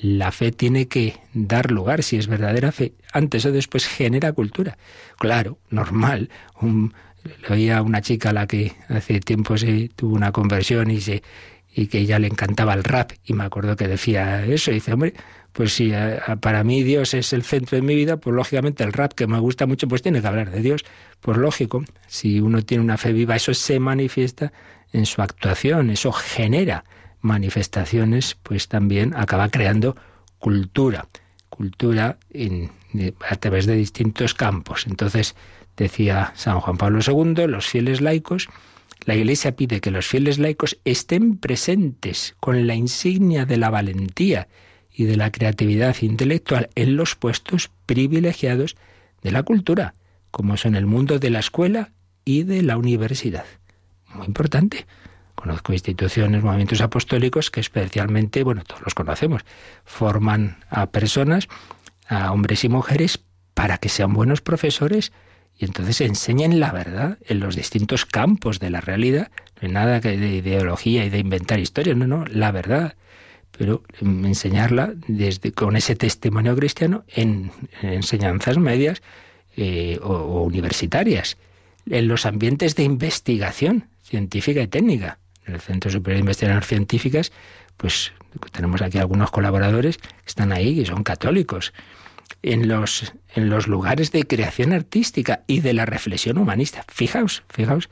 [0.02, 4.76] La fe tiene que dar lugar, si es verdadera fe, antes o después genera cultura.
[5.18, 6.30] Claro, normal.
[6.60, 11.22] Le oía una chica a la que hace tiempo se tuvo una conversión y se
[11.74, 13.12] y que ella le encantaba el rap.
[13.24, 14.72] Y me acuerdo que decía eso.
[14.72, 15.14] Y dice, hombre,
[15.52, 15.92] pues si
[16.40, 19.38] para mí Dios es el centro de mi vida, pues lógicamente el rap que me
[19.38, 20.84] gusta mucho, pues tiene que hablar de Dios.
[21.20, 24.52] Pues lógico, si uno tiene una fe viva, eso se manifiesta
[24.92, 26.84] en su actuación, eso genera
[27.20, 29.96] manifestaciones, pues también acaba creando
[30.38, 31.06] cultura,
[31.48, 32.18] cultura
[33.28, 34.86] a través de distintos campos.
[34.86, 35.36] Entonces,
[35.76, 38.48] decía San Juan Pablo II, los fieles laicos,
[39.04, 44.48] la Iglesia pide que los fieles laicos estén presentes con la insignia de la valentía
[44.94, 48.76] y de la creatividad intelectual en los puestos privilegiados
[49.22, 49.94] de la cultura,
[50.30, 51.90] como son el mundo de la escuela
[52.24, 53.44] y de la universidad.
[54.14, 54.86] Muy importante.
[55.34, 59.42] Conozco instituciones, movimientos apostólicos que especialmente, bueno, todos los conocemos,
[59.84, 61.48] forman a personas,
[62.06, 63.20] a hombres y mujeres,
[63.54, 65.12] para que sean buenos profesores
[65.58, 69.30] y entonces enseñen la verdad en los distintos campos de la realidad.
[69.60, 72.94] No hay nada de ideología y de inventar historias, no, no, la verdad.
[73.62, 79.02] Pero enseñarla desde, con ese testimonio cristiano en, enseñanzas medias
[79.56, 81.36] eh, o universitarias,
[81.88, 87.30] en los ambientes de investigación científica y técnica en el Centro Superior de Investigaciones Científicas,
[87.76, 88.12] pues
[88.50, 91.72] tenemos aquí algunos colaboradores que están ahí y son católicos.
[92.42, 96.84] En los, en los lugares de creación artística y de la reflexión humanista.
[96.88, 97.90] Fijaos, fijaos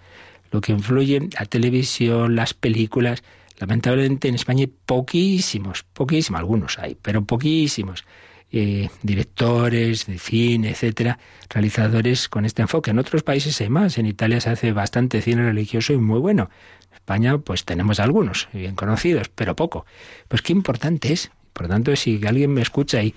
[0.51, 3.23] lo que influye la televisión, las películas.
[3.61, 8.05] Lamentablemente en España hay poquísimos, poquísimos, algunos hay, pero poquísimos
[8.53, 11.19] eh, directores de cine, etcétera,
[11.51, 12.91] realizadores con este enfoque.
[12.91, 13.99] En otros países hay más.
[13.99, 16.49] En Italia se hace bastante cine religioso y muy bueno.
[16.93, 19.85] España, pues tenemos algunos, bien conocidos, pero poco.
[20.27, 21.31] Pues qué importante es.
[21.53, 23.15] Por tanto, si alguien me escucha y,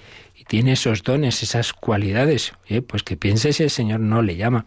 [0.48, 2.52] tiene esos dones, esas cualidades,
[2.88, 4.66] pues que piense si el Señor no le llama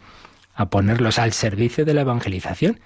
[0.55, 2.79] a ponerlos al servicio de la evangelización.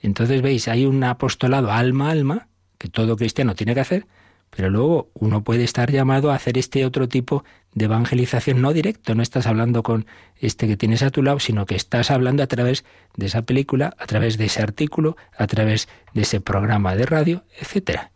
[0.00, 4.06] Entonces, veis, hay un apostolado alma a alma que todo cristiano tiene que hacer,
[4.50, 9.14] pero luego uno puede estar llamado a hacer este otro tipo de evangelización no directo,
[9.14, 10.06] no estás hablando con
[10.40, 12.84] este que tienes a tu lado, sino que estás hablando a través
[13.16, 17.44] de esa película, a través de ese artículo, a través de ese programa de radio,
[17.60, 18.10] etcétera.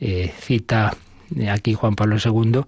[0.00, 0.96] Eh, cita
[1.50, 2.62] aquí Juan Pablo II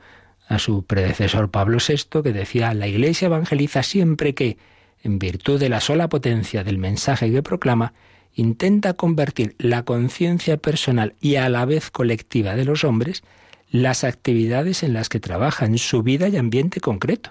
[0.48, 4.58] a su predecesor Pablo VI, que decía, la Iglesia evangeliza siempre que,
[5.02, 7.92] en virtud de la sola potencia del mensaje que proclama,
[8.36, 13.24] intenta convertir la conciencia personal y a la vez colectiva de los hombres
[13.70, 17.30] las actividades en las que trabaja, en su vida y ambiente concreto.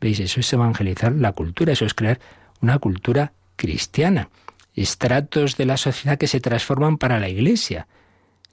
[0.00, 0.20] ¿Veis?
[0.20, 2.20] Eso es evangelizar la cultura, eso es crear
[2.60, 4.28] una cultura cristiana,
[4.74, 7.86] estratos de la sociedad que se transforman para la Iglesia.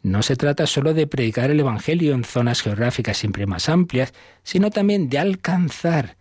[0.03, 4.69] No se trata solo de predicar el Evangelio en zonas geográficas siempre más amplias, sino
[4.69, 6.15] también de alcanzar,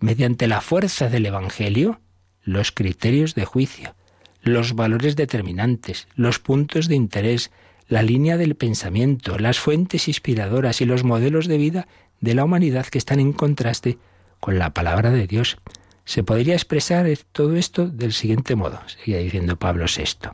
[0.00, 2.00] mediante la fuerza del Evangelio,
[2.42, 3.94] los criterios de juicio,
[4.42, 7.50] los valores determinantes, los puntos de interés,
[7.88, 11.88] la línea del pensamiento, las fuentes inspiradoras y los modelos de vida
[12.20, 13.98] de la humanidad que están en contraste
[14.40, 15.58] con la palabra de Dios.
[16.04, 20.30] Se podría expresar todo esto del siguiente modo, seguía diciendo Pablo VI.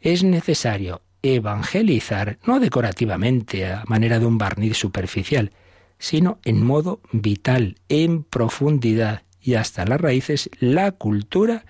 [0.00, 5.52] Es necesario evangelizar no decorativamente a manera de un barniz superficial,
[5.98, 11.64] sino en modo vital, en profundidad y hasta las raíces, la cultura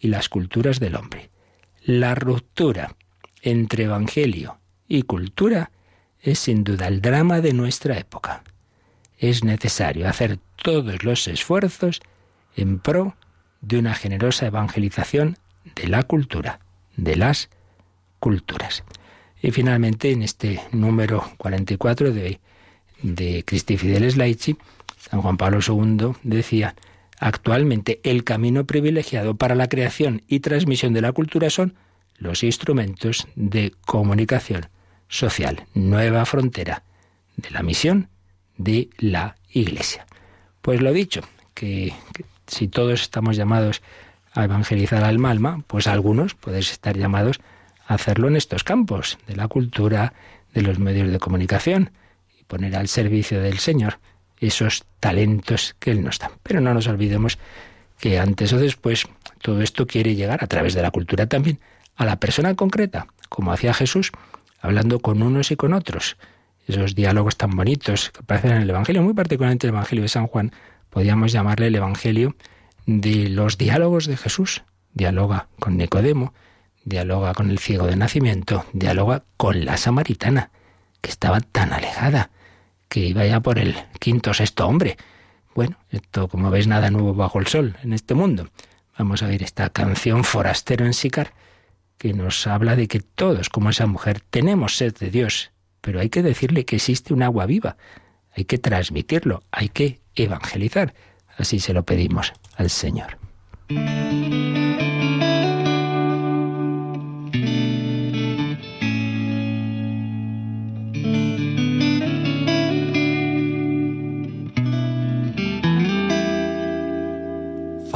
[0.00, 1.30] y las culturas del hombre.
[1.84, 2.96] La ruptura
[3.42, 4.58] entre Evangelio
[4.88, 5.70] y cultura
[6.20, 8.42] es sin duda el drama de nuestra época.
[9.18, 12.00] Es necesario hacer todos los esfuerzos
[12.56, 13.14] en pro
[13.60, 15.38] de una generosa evangelización
[15.76, 16.60] de la cultura,
[16.96, 17.50] de las
[18.18, 18.84] culturas.
[19.42, 22.40] Y finalmente, en este número 44 de,
[23.02, 24.56] de Christi Fideles Laici,
[24.98, 26.74] San Juan Pablo II decía,
[27.20, 31.74] Actualmente el camino privilegiado para la creación y transmisión de la cultura son
[32.16, 34.70] los instrumentos de comunicación
[35.06, 36.82] social, nueva frontera
[37.36, 38.08] de la misión
[38.56, 40.06] de la Iglesia.
[40.62, 41.20] Pues lo dicho,
[41.52, 41.92] que,
[42.46, 43.82] si todos estamos llamados
[44.32, 47.38] a evangelizar al alma, pues algunos podéis estar llamados
[47.86, 50.14] a hacerlo en estos campos, de la cultura,
[50.54, 51.90] de los medios de comunicación,
[52.38, 53.98] y poner al servicio del Señor
[54.40, 56.30] esos talentos que Él nos da.
[56.42, 57.38] Pero no nos olvidemos
[57.98, 59.06] que antes o después
[59.42, 61.60] todo esto quiere llegar a través de la cultura también
[61.96, 64.10] a la persona concreta, como hacía Jesús,
[64.60, 66.16] hablando con unos y con otros.
[66.66, 70.26] Esos diálogos tan bonitos que aparecen en el Evangelio, muy particularmente el Evangelio de San
[70.26, 70.52] Juan,
[70.88, 72.36] podríamos llamarle el Evangelio
[72.86, 74.62] de los diálogos de Jesús.
[74.94, 76.32] Dialoga con Nicodemo,
[76.84, 80.50] dialoga con el ciego de nacimiento, dialoga con la samaritana,
[81.00, 82.30] que estaba tan alejada
[82.90, 84.98] que iba ya por el quinto o sexto hombre.
[85.54, 88.50] Bueno, esto como veis nada nuevo bajo el sol en este mundo.
[88.98, 91.32] Vamos a ver esta canción Forastero en Sicar,
[91.96, 96.10] que nos habla de que todos, como esa mujer, tenemos sed de Dios, pero hay
[96.10, 97.76] que decirle que existe un agua viva,
[98.36, 100.92] hay que transmitirlo, hay que evangelizar.
[101.38, 103.18] Así se lo pedimos al Señor.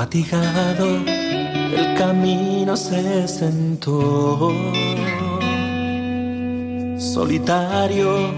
[0.05, 0.99] Fatigado,
[1.79, 4.53] el camino se sentó.
[6.99, 8.31] Solitario,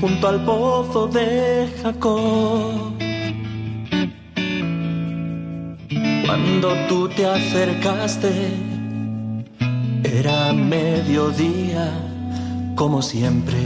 [0.00, 2.94] junto al pozo de Jacob.
[6.24, 8.32] Cuando tú te acercaste,
[10.04, 11.92] era mediodía,
[12.76, 13.60] como siempre,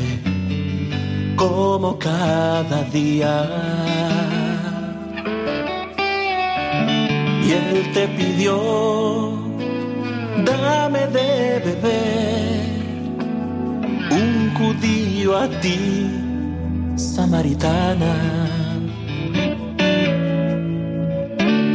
[1.36, 3.87] como cada día.
[7.48, 9.32] Y él te pidió,
[10.44, 12.60] dame de beber,
[14.10, 16.10] un judío a ti,
[16.96, 18.14] samaritana.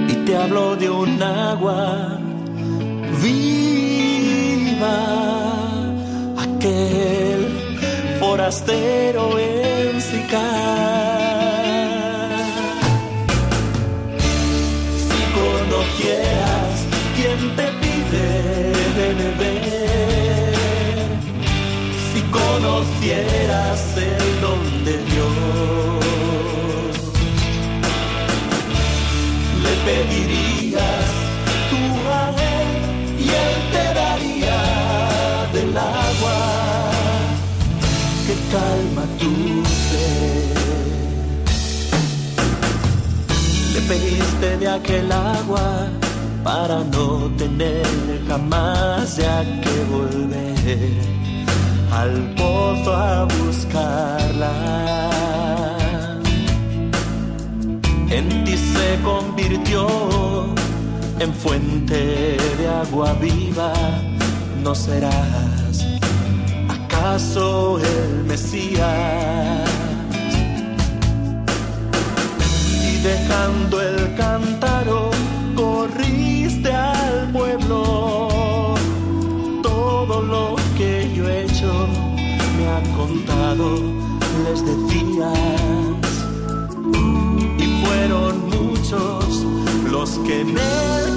[0.09, 2.19] Y te habló de un agua
[3.23, 4.97] viva,
[6.37, 7.47] aquel
[8.19, 10.92] forastero en Sicar
[23.03, 25.29] conocieras el don de Dios,
[29.63, 31.05] le pedirías
[31.69, 32.69] tú a él
[33.19, 34.59] y él te daría
[35.53, 36.39] del agua.
[38.25, 39.33] Que calma tu
[39.89, 40.55] sed.
[43.73, 45.89] Le pediste de aquel agua
[46.43, 47.85] para no tener
[48.27, 51.12] jamás ya que volver
[51.95, 54.53] al pozo a buscarla.
[58.09, 59.87] En ti se convirtió
[61.19, 63.73] en fuente de agua viva,
[64.63, 65.53] no serás
[67.03, 69.69] acaso el Mesías.
[72.89, 75.11] Y dejando el cántaro,
[75.55, 78.75] corriste al pueblo.
[79.61, 81.52] Todo lo que yo he
[82.95, 83.75] contado,
[84.45, 85.37] les decías.
[87.57, 89.45] Y fueron muchos
[89.91, 90.61] los que me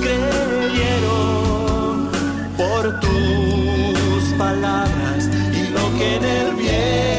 [0.00, 2.08] creyeron
[2.56, 7.15] por tus palabras y lo que en él vieron.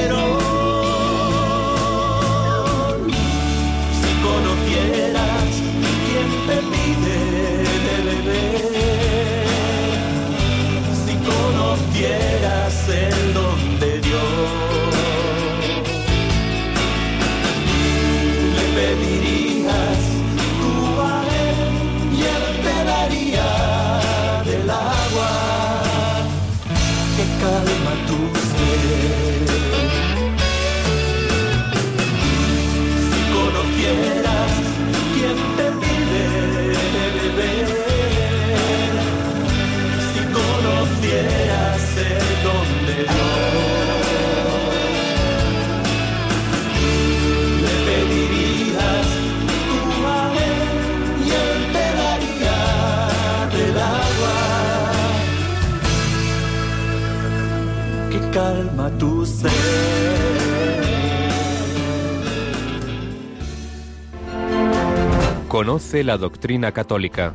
[65.58, 67.34] Conoce la doctrina católica.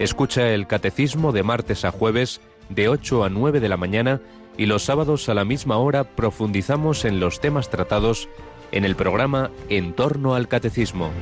[0.00, 4.20] Escucha el catecismo de martes a jueves de 8 a 9 de la mañana
[4.58, 8.28] y los sábados a la misma hora profundizamos en los temas tratados
[8.72, 11.12] en el programa En torno al catecismo.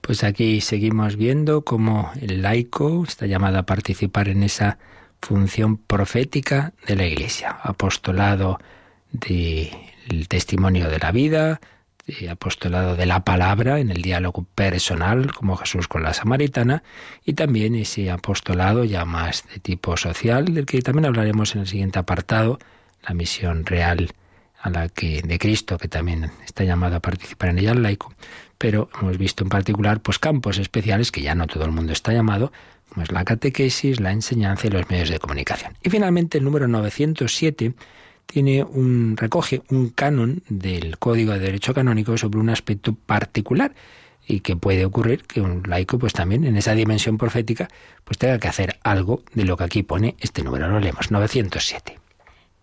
[0.00, 4.78] Pues aquí seguimos viendo cómo el laico está llamado a participar en esa
[5.22, 8.58] función profética de la Iglesia, apostolado
[9.12, 11.60] del testimonio de la vida,
[12.30, 16.82] apostolado de la palabra en el diálogo personal, como Jesús con la samaritana,
[17.24, 21.66] y también ese apostolado ya más de tipo social, del que también hablaremos en el
[21.66, 22.58] siguiente apartado,
[23.06, 24.12] la misión real
[24.60, 28.12] a la que de Cristo, que también está llamado a participar en ella el laico,
[28.58, 32.12] pero hemos visto en particular pues campos especiales que ya no todo el mundo está
[32.12, 32.52] llamado,
[32.88, 35.74] como es la catequesis, la enseñanza y los medios de comunicación.
[35.82, 37.74] Y finalmente el número 907
[38.26, 43.74] tiene un recoge un canon del Código de Derecho Canónico sobre un aspecto particular
[44.26, 47.68] y que puede ocurrir que un laico pues también en esa dimensión profética
[48.04, 50.68] pues tenga que hacer algo de lo que aquí pone este número.
[50.68, 52.05] Lo leemos, 907.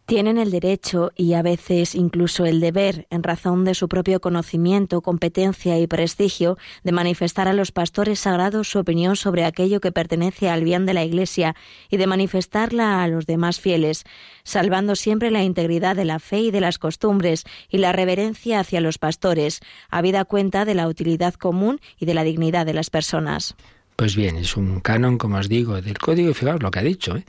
[0.06, 5.02] Tienen el derecho y a veces incluso el deber, en razón de su propio conocimiento,
[5.02, 10.50] competencia y prestigio, de manifestar a los pastores sagrados su opinión sobre aquello que pertenece
[10.50, 11.56] al bien de la Iglesia
[11.90, 14.04] y de manifestarla a los demás fieles,
[14.44, 18.82] salvando siempre la integridad de la fe y de las costumbres y la reverencia hacia
[18.82, 23.56] los pastores, habida cuenta de la utilidad común y de la dignidad de las personas.
[23.96, 27.16] Pues bien, es un canon, como os digo, del código, y lo que ha dicho,
[27.16, 27.26] ¿eh?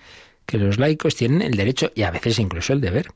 [0.46, 3.08] Que los laicos tienen el derecho y a veces incluso el deber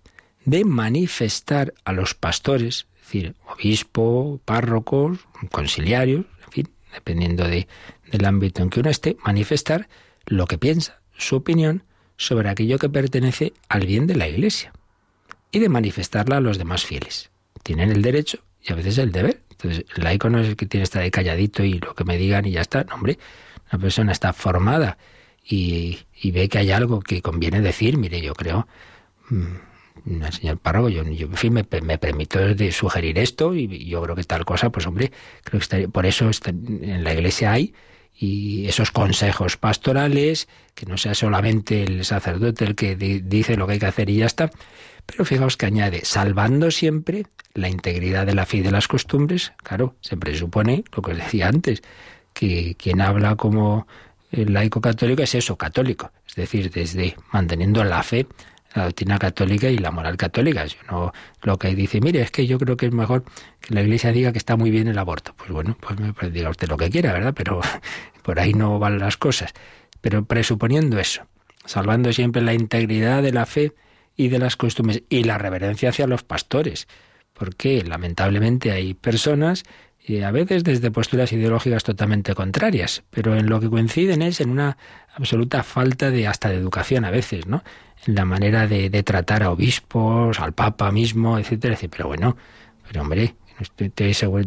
[0.44, 5.18] de manifestar a los pastores, es decir, obispo, párrocos,
[5.50, 7.68] conciliarios, en fin, dependiendo de,
[8.10, 9.88] del ámbito en que uno esté, manifestar
[10.26, 11.82] lo que piensa, su opinión
[12.16, 14.72] sobre aquello que pertenece al bien de la Iglesia
[15.52, 17.30] y de manifestarla a los demás fieles.
[17.62, 19.42] Tienen el derecho y a veces el deber.
[19.50, 22.04] Entonces, el laico no es el que tiene que estar ahí calladito y lo que
[22.04, 22.84] me digan y ya está.
[22.84, 23.18] No, hombre,
[23.70, 24.98] una persona está formada
[25.44, 28.66] y, ve que hay algo que conviene decir, mire, yo creo,
[29.30, 34.14] mm, señor párroco, yo, yo en fin, me, permito de sugerir esto y yo creo
[34.14, 35.12] que tal cosa, pues hombre,
[35.44, 37.74] creo que por eso en la iglesia hay
[38.18, 43.74] y esos consejos pastorales, que no sea solamente el sacerdote el que dice lo que
[43.74, 44.50] hay que hacer y ya está,
[45.06, 49.52] pero fijaos que añade, salvando siempre la integridad de la fe y de las costumbres,
[49.62, 51.82] claro, se presupone lo que os decía antes,
[52.32, 53.86] que quien habla como
[54.30, 58.26] el laico católico es eso, católico, es decir, desde manteniendo la fe,
[58.74, 60.66] la doctrina católica y la moral católica.
[60.66, 61.12] Yo no
[61.42, 63.24] lo que dice, mire, es que yo creo que es mejor
[63.60, 65.34] que la Iglesia diga que está muy bien el aborto.
[65.36, 67.34] Pues bueno, pues, pues diga usted lo que quiera, ¿verdad?
[67.34, 67.60] Pero
[68.22, 69.52] por ahí no van las cosas.
[70.00, 71.26] Pero presuponiendo eso,
[71.64, 73.74] salvando siempre la integridad de la fe
[74.16, 76.88] y de las costumbres y la reverencia hacia los pastores,
[77.32, 79.64] porque lamentablemente hay personas
[80.08, 84.50] y a veces desde posturas ideológicas totalmente contrarias, pero en lo que coinciden es en
[84.50, 84.78] una
[85.14, 87.62] absoluta falta de hasta de educación a veces, ¿no?
[88.06, 91.96] En la manera de, tratar a obispos, al Papa mismo, etcétera, etcétera.
[91.96, 92.36] Pero bueno,
[92.86, 93.92] pero hombre, usted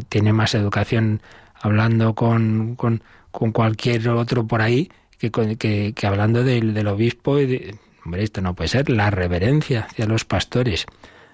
[0.08, 1.20] tiene más educación
[1.54, 7.38] hablando con, con, con cualquier otro por ahí que, que, que hablando del, del obispo.
[7.38, 8.90] Y de, hombre, esto no puede ser.
[8.90, 10.86] La reverencia hacia los pastores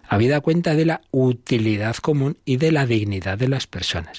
[0.09, 4.19] habida cuenta de la utilidad común y de la dignidad de las personas.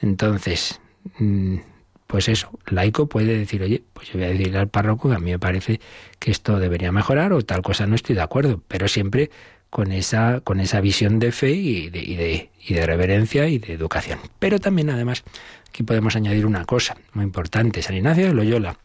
[0.00, 0.80] Entonces,
[1.18, 1.58] mm,
[2.06, 5.20] pues eso, laico puede decir, oye, pues yo voy a decirle al párroco que a
[5.20, 5.80] mí me parece
[6.18, 9.30] que esto debería mejorar o tal cosa no estoy de acuerdo, pero siempre
[9.70, 13.58] con esa, con esa visión de fe y de, y de, y de reverencia y
[13.58, 14.18] de educación.
[14.38, 15.24] Pero también, además,
[15.68, 17.80] aquí podemos añadir una cosa muy importante.
[17.80, 18.76] San Ignacio de Loyola,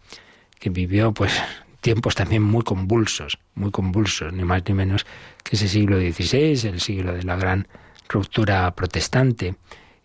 [0.59, 1.33] que vivió pues
[1.81, 5.05] tiempos también muy convulsos, muy convulsos, ni más ni menos
[5.43, 7.67] que ese siglo XVI, el siglo de la gran
[8.09, 9.55] ruptura protestante,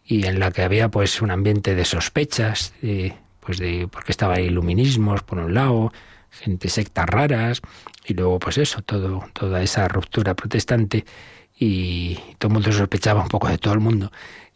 [0.05, 2.75] y en la que había pues un ambiente de sospechas,
[3.41, 5.93] pues de porque estaba iluminismos por un lado,
[6.31, 7.63] gente sectas raras,
[8.05, 11.05] y luego pues eso, todo, toda esa ruptura protestante,
[11.59, 14.11] y todo el mundo sospechaba un poco de todo el mundo.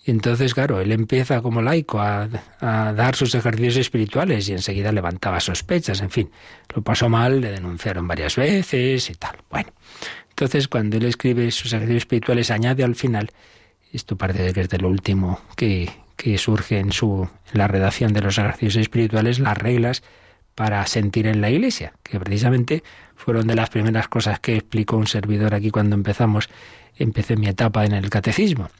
[0.07, 2.28] Entonces, claro, él empieza como laico a,
[2.61, 6.30] dar sus ejercicios espirituales y enseguida levantaba sospechas, en fin,
[6.74, 9.36] lo pasó mal, le denunciaron varias veces y tal.
[9.50, 9.70] Bueno,
[10.30, 13.30] entonces cuando él escribe sus ejercicios espirituales añade al final,
[13.92, 18.12] esto parece que es de lo último que, que surge en, su, en la redacción
[18.12, 20.04] de los ejercicios espirituales, las reglas
[20.54, 22.84] para sentir en la iglesia, que precisamente
[23.16, 26.48] fueron de las primeras cosas que explicó un servidor aquí cuando empezamos,
[26.96, 28.70] empecé mi etapa en el catecismo.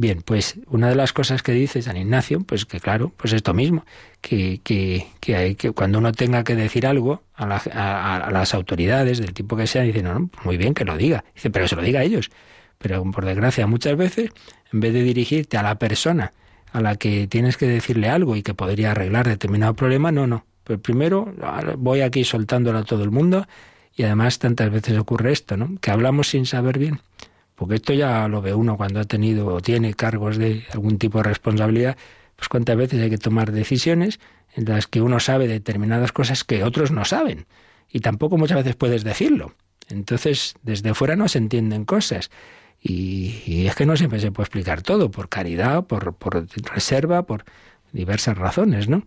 [0.00, 3.52] Bien, pues una de las cosas que dice San Ignacio, pues que claro, pues esto
[3.52, 3.84] mismo,
[4.20, 9.18] que, que, que, hay, que cuando uno tenga que decir algo a, a, las autoridades
[9.18, 11.24] del tipo que sea, dice, no, no, muy bien que lo diga.
[11.34, 12.30] Dice, pero se lo diga a ellos.
[12.78, 14.30] Pero por desgracia, muchas veces,
[14.72, 16.32] en vez de dirigirte a la persona
[16.70, 20.46] a la que tienes que decirle algo y que podría arreglar determinado problema, no, no.
[20.62, 21.34] Pues primero
[21.76, 23.48] voy aquí soltándolo a todo el mundo
[23.96, 25.76] y además tantas veces ocurre esto, ¿no?
[25.80, 27.00] Que hablamos sin saber bien
[27.58, 31.18] porque esto ya lo ve uno cuando ha tenido o tiene cargos de algún tipo
[31.18, 31.96] de responsabilidad,
[32.36, 34.20] pues cuántas veces hay que tomar decisiones
[34.54, 37.46] en las que uno sabe determinadas cosas que otros no saben.
[37.90, 39.54] Y tampoco muchas veces puedes decirlo.
[39.88, 42.30] Entonces, desde fuera no se entienden cosas.
[42.80, 46.14] Y, es que no siempre se puede explicar todo, por caridad, por,
[46.72, 47.44] reserva, por
[47.92, 49.02] diversas razones, ¿no?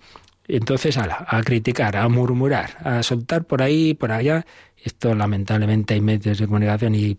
[0.57, 4.45] Entonces, a, a criticar, a murmurar, a soltar por ahí por allá.
[4.83, 7.17] Esto, lamentablemente, hay medios de comunicación y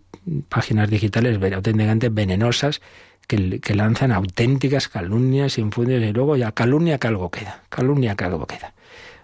[0.49, 2.81] páginas digitales auténticamente venenosas
[3.27, 8.25] que, que lanzan auténticas calumnias, infundios y luego ya calumnia que algo queda, calumnia que
[8.25, 8.73] algo queda.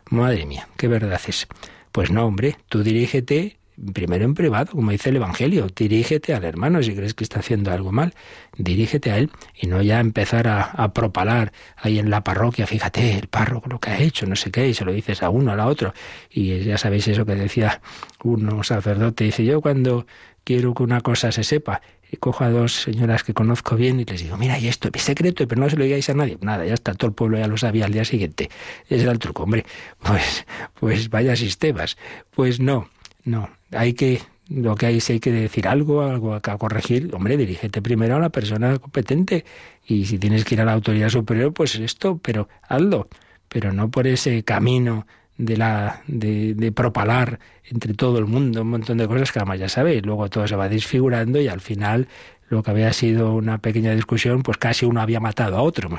[0.10, 1.48] Madre mía, qué verdad es.
[1.92, 3.59] Pues no, hombre, tú dirígete
[3.94, 5.68] primero en privado, como dice el Evangelio.
[5.76, 8.14] Dirígete al hermano si crees que está haciendo algo mal.
[8.58, 12.68] Dirígete a él y no ya empezar a, propalar ahí en la parroquia.
[12.68, 15.30] Fíjate, el párroco lo que ha hecho, no sé qué, y se lo dices a
[15.30, 15.94] uno, a la otro.
[16.30, 17.82] Y ya sabéis eso que decía
[18.24, 19.26] un sacerdote.
[19.26, 20.06] Dice, yo cuando
[20.44, 24.06] quiero que una cosa se sepa, y cojo a dos señoras que conozco bien y
[24.06, 26.38] les digo, mira, y esto es secreto, pero no se lo digáis a nadie.
[26.42, 28.50] Nada, ya está, todo el pueblo ya lo sabía al día siguiente.
[28.90, 29.66] Ese era el truco, hombre.
[30.00, 30.48] Pues,
[30.80, 31.98] pues vaya sistemas.
[32.32, 32.90] Pues no,
[33.30, 33.50] no.
[33.72, 37.82] Hay que, lo que hay, si hay que decir algo, algo a corregir, hombre, dirígete
[37.82, 39.46] primero a la persona competente.
[39.86, 43.08] Y si tienes que ir a la autoridad superior, pues esto, pero hazlo.
[43.48, 45.08] Pero no por ese camino
[45.38, 49.60] de la de, de, propalar entre todo el mundo un montón de cosas que además
[49.60, 52.10] ya sabéis, luego todo se va desfigurando y al final
[52.50, 55.90] lo que había sido una pequeña discusión, pues casi uno había matado a otro,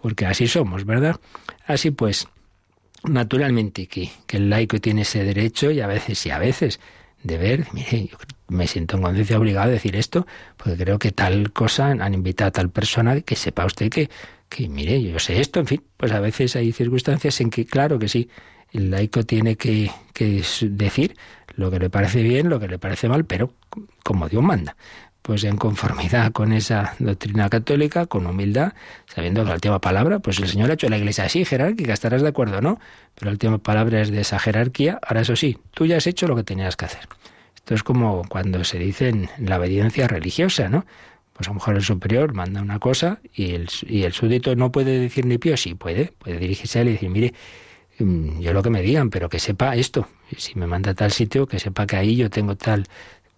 [0.00, 1.16] porque así somos, ¿verdad?
[1.66, 2.28] Así pues,
[3.08, 6.80] naturalmente que, que el laico tiene ese derecho y a veces y a veces
[7.22, 8.16] de ver, mire, yo
[8.48, 12.48] me siento en conciencia obligado a decir esto, porque creo que tal cosa han invitado
[12.48, 14.08] a tal persona que sepa usted que,
[14.48, 17.98] que, mire, yo sé esto, en fin, pues a veces hay circunstancias en que, claro
[17.98, 18.30] que sí,
[18.72, 19.90] el laico tiene que,
[20.60, 21.16] decir
[21.54, 23.52] lo que le parece bien, lo que le parece mal, pero
[24.02, 24.76] como Dios manda
[25.28, 28.72] pues en conformidad con esa doctrina católica, con humildad,
[29.04, 32.22] sabiendo que la última palabra, pues el Señor ha hecho la iglesia así, jerárquica, estarás
[32.22, 32.80] de acuerdo, ¿no?
[33.14, 34.98] Pero la última palabra es de esa jerarquía.
[35.06, 37.02] Ahora, eso sí, tú ya has hecho lo que tenías que hacer.
[37.54, 40.86] Esto es como cuando se dice en la obediencia religiosa, ¿no?
[41.34, 44.72] Pues a lo mejor el superior manda una cosa y el, y el súbdito no
[44.72, 47.34] puede decir ni pío, sí puede, puede dirigirse a él y decir, mire,
[47.98, 50.08] Mm, yo lo que me digan, pero que sepa esto.
[50.36, 52.86] Si me manda a tal sitio, que sepa que ahí yo tengo tal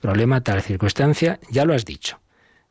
[0.01, 2.21] problema, tal circunstancia, ya lo has dicho.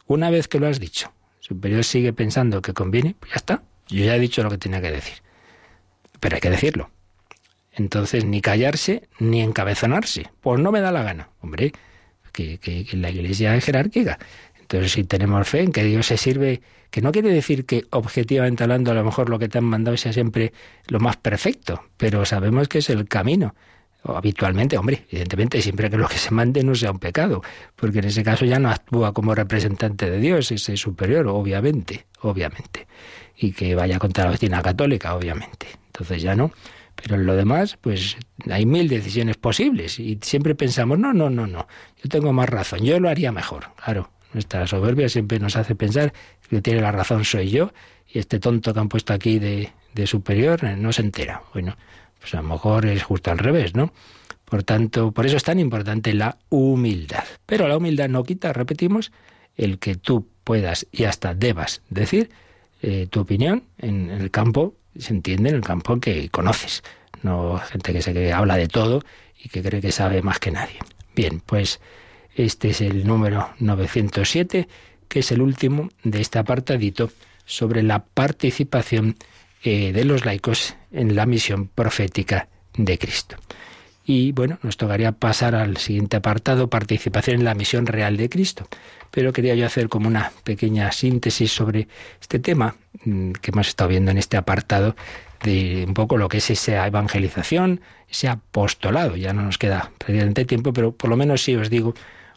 [0.06, 3.64] Una vez que lo has dicho, superior sigue pensando que conviene, pues ya está.
[3.88, 5.18] Yo ya he dicho lo que tenía que decir.
[6.20, 6.90] Pero hay que decirlo.
[7.72, 10.30] Entonces, ni callarse, ni encabezonarse.
[10.42, 11.30] Pues no me da la gana.
[11.42, 11.72] Hombre,
[12.32, 14.20] que, que la iglesia es jerárquica.
[14.60, 16.62] Entonces, si tenemos fe en que Dios se sirve
[16.92, 19.96] que no quiere decir que objetivamente hablando a lo mejor lo que te han mandado
[19.98, 20.54] sea siempre
[20.88, 23.56] lo más perfecto, pero sabemos que es el camino.
[24.04, 27.41] Habitualmente, hombre, evidentemente siempre que lo que se mande no sea un pecado,
[27.76, 32.88] porque en ese caso ya no actúa como representante de Dios, ese superior, obviamente, obviamente,
[33.36, 35.68] y que vaya contra la doctrina católica, obviamente.
[35.88, 36.52] Entonces ya no.
[36.95, 38.18] Pero en lo demás, pues
[38.50, 41.68] hay mil decisiones posibles y siempre pensamos, no, no, no, no,
[42.02, 44.12] yo tengo más razón, yo lo haría mejor, claro.
[44.34, 46.14] Nuestra soberbia siempre nos hace pensar
[46.50, 47.74] que tiene la razón soy yo
[48.08, 51.41] y este tonto que han puesto aquí de, de superior eh, no se entera.
[51.54, 51.76] Bueno,
[52.20, 53.92] pues a lo mejor es justo al revés, ¿no?
[54.46, 57.24] Por tanto, por eso es tan importante la humildad.
[57.46, 59.12] Pero la humildad no quita, repetimos,
[59.56, 62.30] el que tú puedas y hasta debas decir
[62.82, 66.84] eh, tu opinión en el campo, se entiende, en el campo que conoces,
[67.22, 69.04] no gente que se que habla de todo
[69.38, 70.80] y que cree que sabe más que nadie.
[71.16, 71.80] Bien, pues
[72.36, 74.68] este es el número 907
[75.10, 77.12] que es el último de este apartadito
[77.46, 79.16] sobre la participación
[79.64, 83.38] eh, de los laicos en la misión profética de Cristo.
[84.06, 88.68] Y bueno, nos tocaría pasar al siguiente apartado, participación en la misión real de Cristo.
[89.12, 91.88] Pero quería yo hacer como una pequeña síntesis sobre
[92.20, 92.76] este tema
[93.06, 94.96] mm, que hemos estado viendo en este apartado
[95.44, 99.16] de un poco lo que es esa evangelización, ese apostolado.
[99.16, 101.94] Ya no nos queda prácticamente tiempo, pero por lo menos sí os digo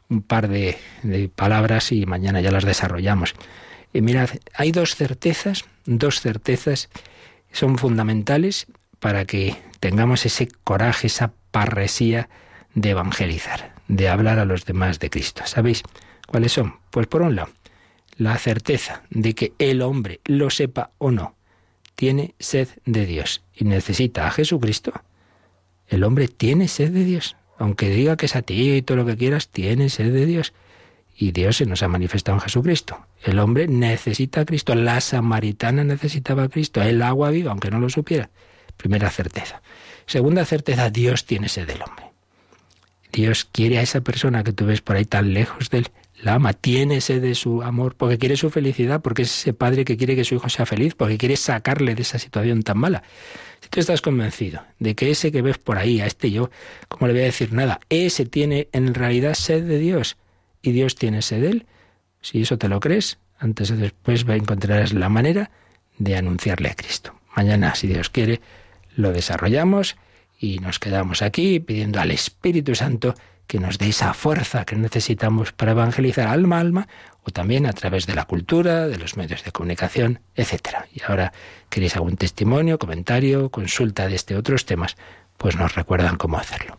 [0.09, 0.77] un par de,
[1.35, 3.35] palabras y mañana ya las desarrollamos.
[3.93, 6.91] Y mirad, hay dos certezas, dos certezas
[7.53, 8.67] son fundamentales
[8.99, 12.29] para que tengamos ese coraje, esa parresía
[12.75, 15.43] de evangelizar, de hablar a los demás de Cristo.
[15.45, 15.83] ¿Sabéis
[16.27, 16.77] cuáles son?
[16.91, 17.51] Pues por un lado,
[18.17, 21.35] la certeza de que el hombre, lo sepa o no,
[21.95, 24.93] tiene sed de Dios y necesita a Jesucristo.
[25.87, 29.07] El hombre tiene sed de Dios aunque diga que es a ti y todo lo
[29.07, 30.53] que quieras, tiene sed de Dios.
[31.17, 33.07] Y Dios se nos ha manifestado en Jesucristo.
[33.23, 37.79] El hombre necesita a Cristo, la samaritana necesitaba a Cristo, el agua viva, aunque no
[37.79, 38.31] lo supiera.
[38.77, 39.63] Primera certeza.
[40.07, 42.07] Segunda certeza, Dios tiene sed del hombre.
[43.13, 45.89] Dios quiere a esa persona que tú ves por ahí tan lejos de él,
[46.23, 49.85] la ama, tiene sed de su amor, porque quiere su felicidad, porque es ese padre
[49.85, 53.03] que quiere que su hijo sea feliz, porque quiere sacarle de esa situación tan mala.
[53.61, 56.51] Si tú estás convencido de que ese que ves por ahí, a este yo,
[56.89, 57.81] ¿cómo le voy a decir nada?
[57.89, 60.17] Ese tiene en realidad sed de Dios
[60.63, 61.67] y Dios tiene sed de él.
[62.21, 65.51] Si eso te lo crees, antes o después encontrarás la manera
[65.99, 67.15] de anunciarle a Cristo.
[67.37, 68.41] Mañana, si Dios quiere,
[68.95, 69.97] lo desarrollamos
[70.39, 73.15] y nos quedamos aquí pidiendo al Espíritu Santo
[73.47, 76.89] que nos dé esa fuerza que necesitamos para evangelizar alma a alma
[77.25, 80.87] o también a través de la cultura, de los medios de comunicación, etc.
[80.95, 81.33] Y ahora
[81.69, 84.97] queréis algún testimonio, comentario, consulta de este otros temas,
[85.37, 86.79] pues nos recuerdan cómo hacerlo.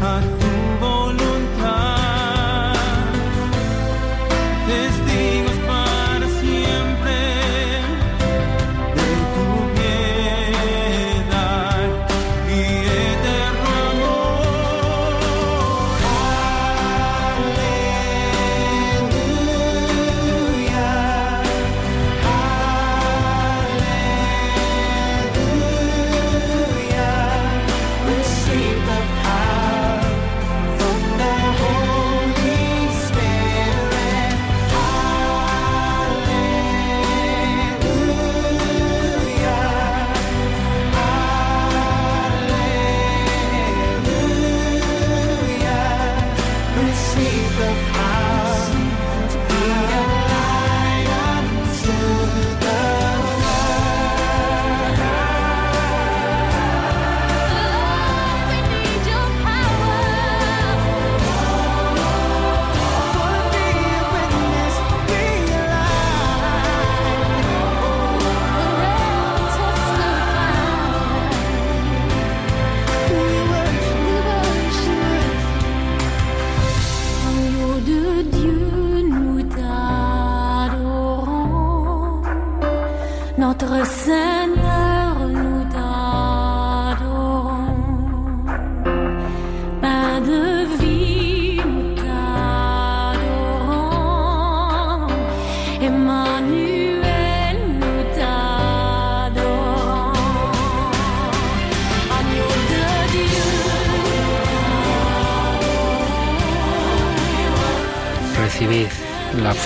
[0.00, 0.47] Huh?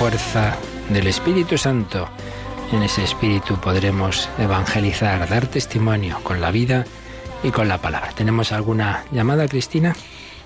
[0.03, 0.57] Fuerza
[0.89, 2.09] del Espíritu Santo.
[2.73, 6.85] En ese espíritu podremos evangelizar, dar testimonio con la vida
[7.45, 8.11] y con la palabra.
[8.17, 9.95] ¿Tenemos alguna llamada, Cristina?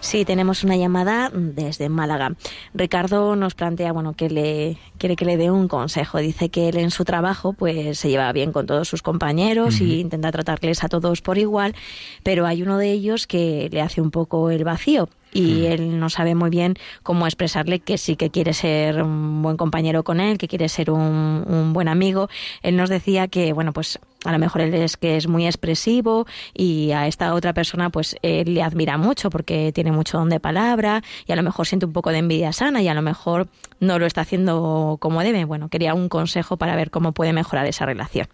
[0.00, 2.34] Sí, tenemos una llamada desde Málaga.
[2.74, 6.18] Ricardo nos plantea, bueno, que le quiere que le dé un consejo.
[6.18, 10.00] Dice que él en su trabajo, pues se lleva bien con todos sus compañeros y
[10.00, 11.74] intenta tratarles a todos por igual,
[12.22, 15.72] pero hay uno de ellos que le hace un poco el vacío y mm.
[15.72, 20.02] él no sabe muy bien cómo expresarle que sí que quiere ser un buen compañero
[20.02, 22.28] con él, que quiere ser un, un buen amigo.
[22.62, 26.26] Él nos decía que, bueno, pues a lo mejor él es que es muy expresivo
[26.54, 30.40] y a esta otra persona pues él le admira mucho porque tiene mucho don de
[30.40, 33.46] palabra y a lo mejor siente un poco de envidia sana y a lo mejor
[33.78, 35.44] no lo está haciendo como debe.
[35.44, 38.26] Bueno, quería un consejo para ver cómo puede mejorar esa relación.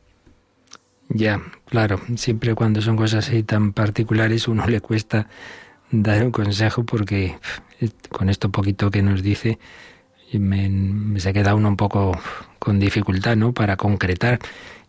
[1.09, 5.29] Ya, claro, siempre cuando son cosas así tan particulares uno le cuesta
[5.93, 7.37] dar un consejo porque
[8.11, 9.59] con esto poquito que nos dice
[10.39, 12.19] me, se queda uno un poco
[12.59, 13.53] con dificultad, ¿no?
[13.53, 14.39] Para concretar.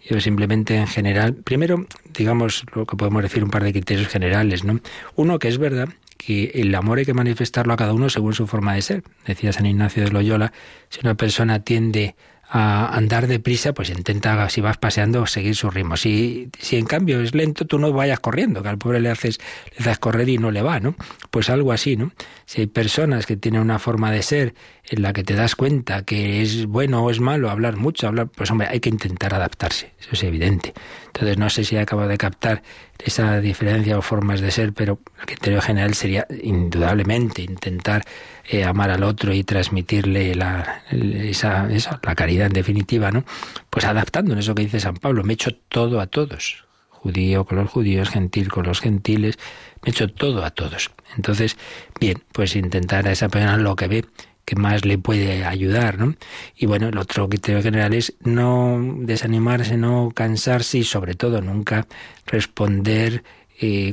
[0.10, 4.64] Yo simplemente en general, primero, digamos lo que podemos decir un par de criterios generales,
[4.64, 4.80] ¿no?
[5.16, 8.48] Uno que es verdad que el amor hay que manifestarlo a cada uno según su
[8.48, 9.04] forma de ser.
[9.26, 10.54] Decía San Ignacio de Loyola,
[10.90, 12.16] si una persona tiende
[12.56, 15.98] a andar deprisa, pues intenta, si vas paseando, seguir su ritmo.
[15.98, 19.40] Si, si en cambio es lento, tú no vayas corriendo, que al pobre le haces,
[19.72, 20.96] le haces correr y no le va, ¿no?
[21.32, 22.12] Pues algo así, ¿no?
[22.46, 24.54] Si hay personas que tienen una forma de ser
[24.88, 28.28] en la que te das cuenta que es bueno o es malo hablar mucho, hablar,
[28.28, 30.76] pues hombre, hay que intentar adaptarse, eso es evidente.
[31.08, 32.62] Entonces no sé si acabo de captar
[33.04, 38.04] esa diferencia o formas de ser, pero el criterio general sería indudablemente intentar
[38.46, 41.68] eh, amar al otro y transmitirle la, esa,
[42.02, 43.24] la caridad en definitiva, ¿no?
[43.70, 47.46] Pues adaptando en eso que dice San Pablo, me he hecho todo a todos, judío
[47.46, 49.38] con los judíos, gentil con los gentiles,
[49.82, 50.92] me he hecho todo a todos.
[51.16, 51.58] Entonces,
[52.00, 54.06] bien, pues intentar a esa persona lo que ve
[54.46, 56.16] que más le puede ayudar, ¿no?
[56.56, 61.88] Y bueno, el otro criterio general es no desanimarse, no cansarse y sobre todo nunca
[62.26, 63.24] responder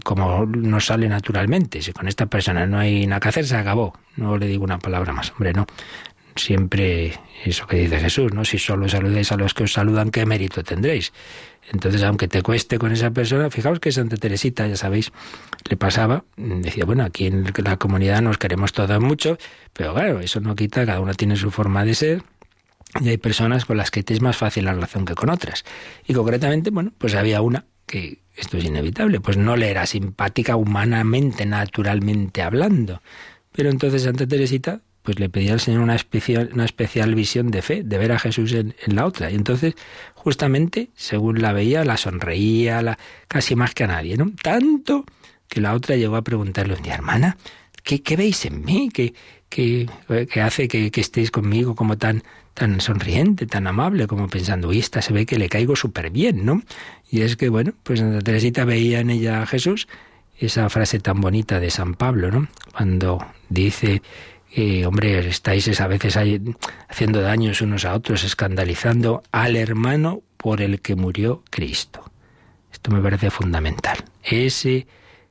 [0.05, 1.83] como nos sale naturalmente.
[1.83, 3.95] Si con esta persona no hay nada que hacer, se acabó.
[4.17, 5.67] No le digo una palabra más, hombre, no.
[6.37, 7.15] siempre
[7.45, 8.45] eso que dice Jesús, ¿no?
[8.45, 11.13] Si solo saludáis a los que os saludan, ¿qué mérito tendréis?
[11.73, 15.13] Entonces, aunque te cueste con esa persona, fijaos que Santa Teresita, ya sabéis,
[15.69, 19.39] le pasaba, decía, bueno, aquí en la comunidad nos queremos todos mucho,
[19.73, 22.23] pero claro, eso no quita, cada uno tiene su forma de ser,
[23.01, 25.65] y hay personas con las que te es más fácil la relación que con otras.
[26.09, 30.57] Y concretamente, bueno, pues había una que, esto es inevitable, pues no le era simpática
[30.57, 33.03] humanamente, naturalmente hablando.
[33.53, 37.63] Pero entonces Santa Teresita pues le pedía al Señor una especial, una especial visión de
[37.63, 39.31] fe, de ver a Jesús en, la otra.
[39.31, 39.75] Y entonces,
[40.15, 44.31] justamente, según la veía, la sonreía, la, casi más que a nadie, ¿no?
[44.43, 45.05] Tanto
[45.49, 47.39] que la otra llegó a preguntarle un día, hermana,
[47.83, 48.91] ¿qué, qué veis en mí?
[48.93, 49.15] ¿Qué,
[49.49, 49.89] qué,
[50.31, 52.23] qué hace que, que, estéis conmigo como tan,
[52.55, 56.45] tan sonriente, tan amable, como pensando, uy, esta se ve que le caigo súper bien,
[56.45, 56.63] ¿no?
[57.11, 59.89] Y es que, bueno, pues Santa Teresita veía en ella a Jesús
[60.39, 62.49] esa frase tan bonita de San Pablo, ¿no?
[62.73, 64.01] Cuando dice
[64.53, 66.19] y hombre, estáis a veces
[66.89, 72.11] haciendo daños unos a otros, escandalizando al hermano por el que murió Cristo.
[72.73, 73.99] Esto me parece fundamental.
[74.23, 74.87] Ese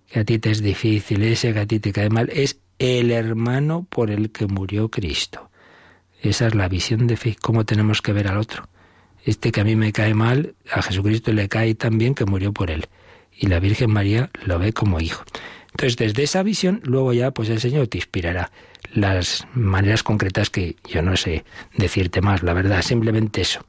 [0.08, 3.12] que a ti te es difícil, ese que a ti te cae mal, es el
[3.12, 5.50] hermano por el que murió Cristo.
[6.22, 8.70] Esa es la visión de fe, cómo tenemos que ver al otro.
[9.30, 12.72] Este que a mí me cae mal, a Jesucristo le cae también que murió por
[12.72, 12.88] él.
[13.38, 15.24] Y la Virgen María lo ve como hijo.
[15.70, 18.52] Entonces, desde esa visión, luego ya, pues el Señor te inspirará
[18.92, 21.46] las maneras concretas que yo no sé
[21.78, 23.64] decirte más, la verdad, simplemente eso.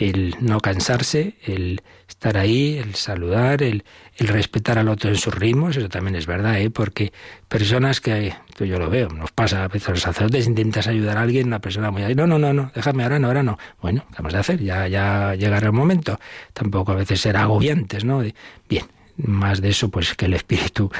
[0.00, 3.84] El no cansarse, el estar ahí, el saludar, el,
[4.16, 6.70] el respetar al otro en sus ritmos, eso también es verdad, ¿eh?
[6.70, 7.12] porque
[7.48, 11.46] personas que, yo lo veo, nos pasa a veces los sacerdotes, intentas ayudar a alguien,
[11.46, 13.58] una persona muy no, no, no, no, déjame ahora, no, ahora no.
[13.80, 14.62] Bueno, ¿qué vamos a hacer?
[14.62, 16.18] Ya, ya llegará el momento.
[16.52, 18.22] Tampoco a veces será agobiantes, ¿no?
[18.68, 18.86] Bien,
[19.16, 20.90] más de eso, pues que el Espíritu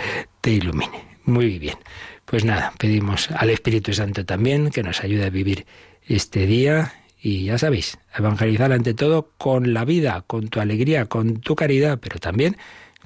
[0.40, 1.04] te ilumine.
[1.24, 1.78] Muy bien.
[2.24, 5.66] Pues nada, pedimos al Espíritu Santo también que nos ayude a vivir
[6.06, 6.92] este día
[7.22, 11.98] y ya sabéis, evangelizar ante todo con la vida, con tu alegría, con tu caridad,
[12.00, 12.56] pero también,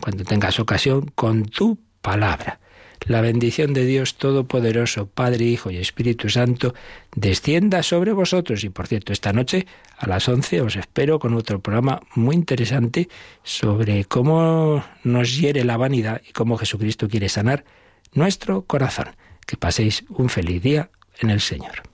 [0.00, 2.60] cuando tengas ocasión, con tu palabra.
[3.06, 6.74] La bendición de Dios Todopoderoso, Padre, Hijo y Espíritu Santo,
[7.14, 8.64] descienda sobre vosotros.
[8.64, 9.66] Y por cierto, esta noche
[9.98, 13.08] a las 11 os espero con otro programa muy interesante
[13.42, 17.64] sobre cómo nos hiere la vanidad y cómo Jesucristo quiere sanar
[18.14, 19.16] nuestro corazón.
[19.46, 20.90] Que paséis un feliz día
[21.20, 21.93] en el Señor.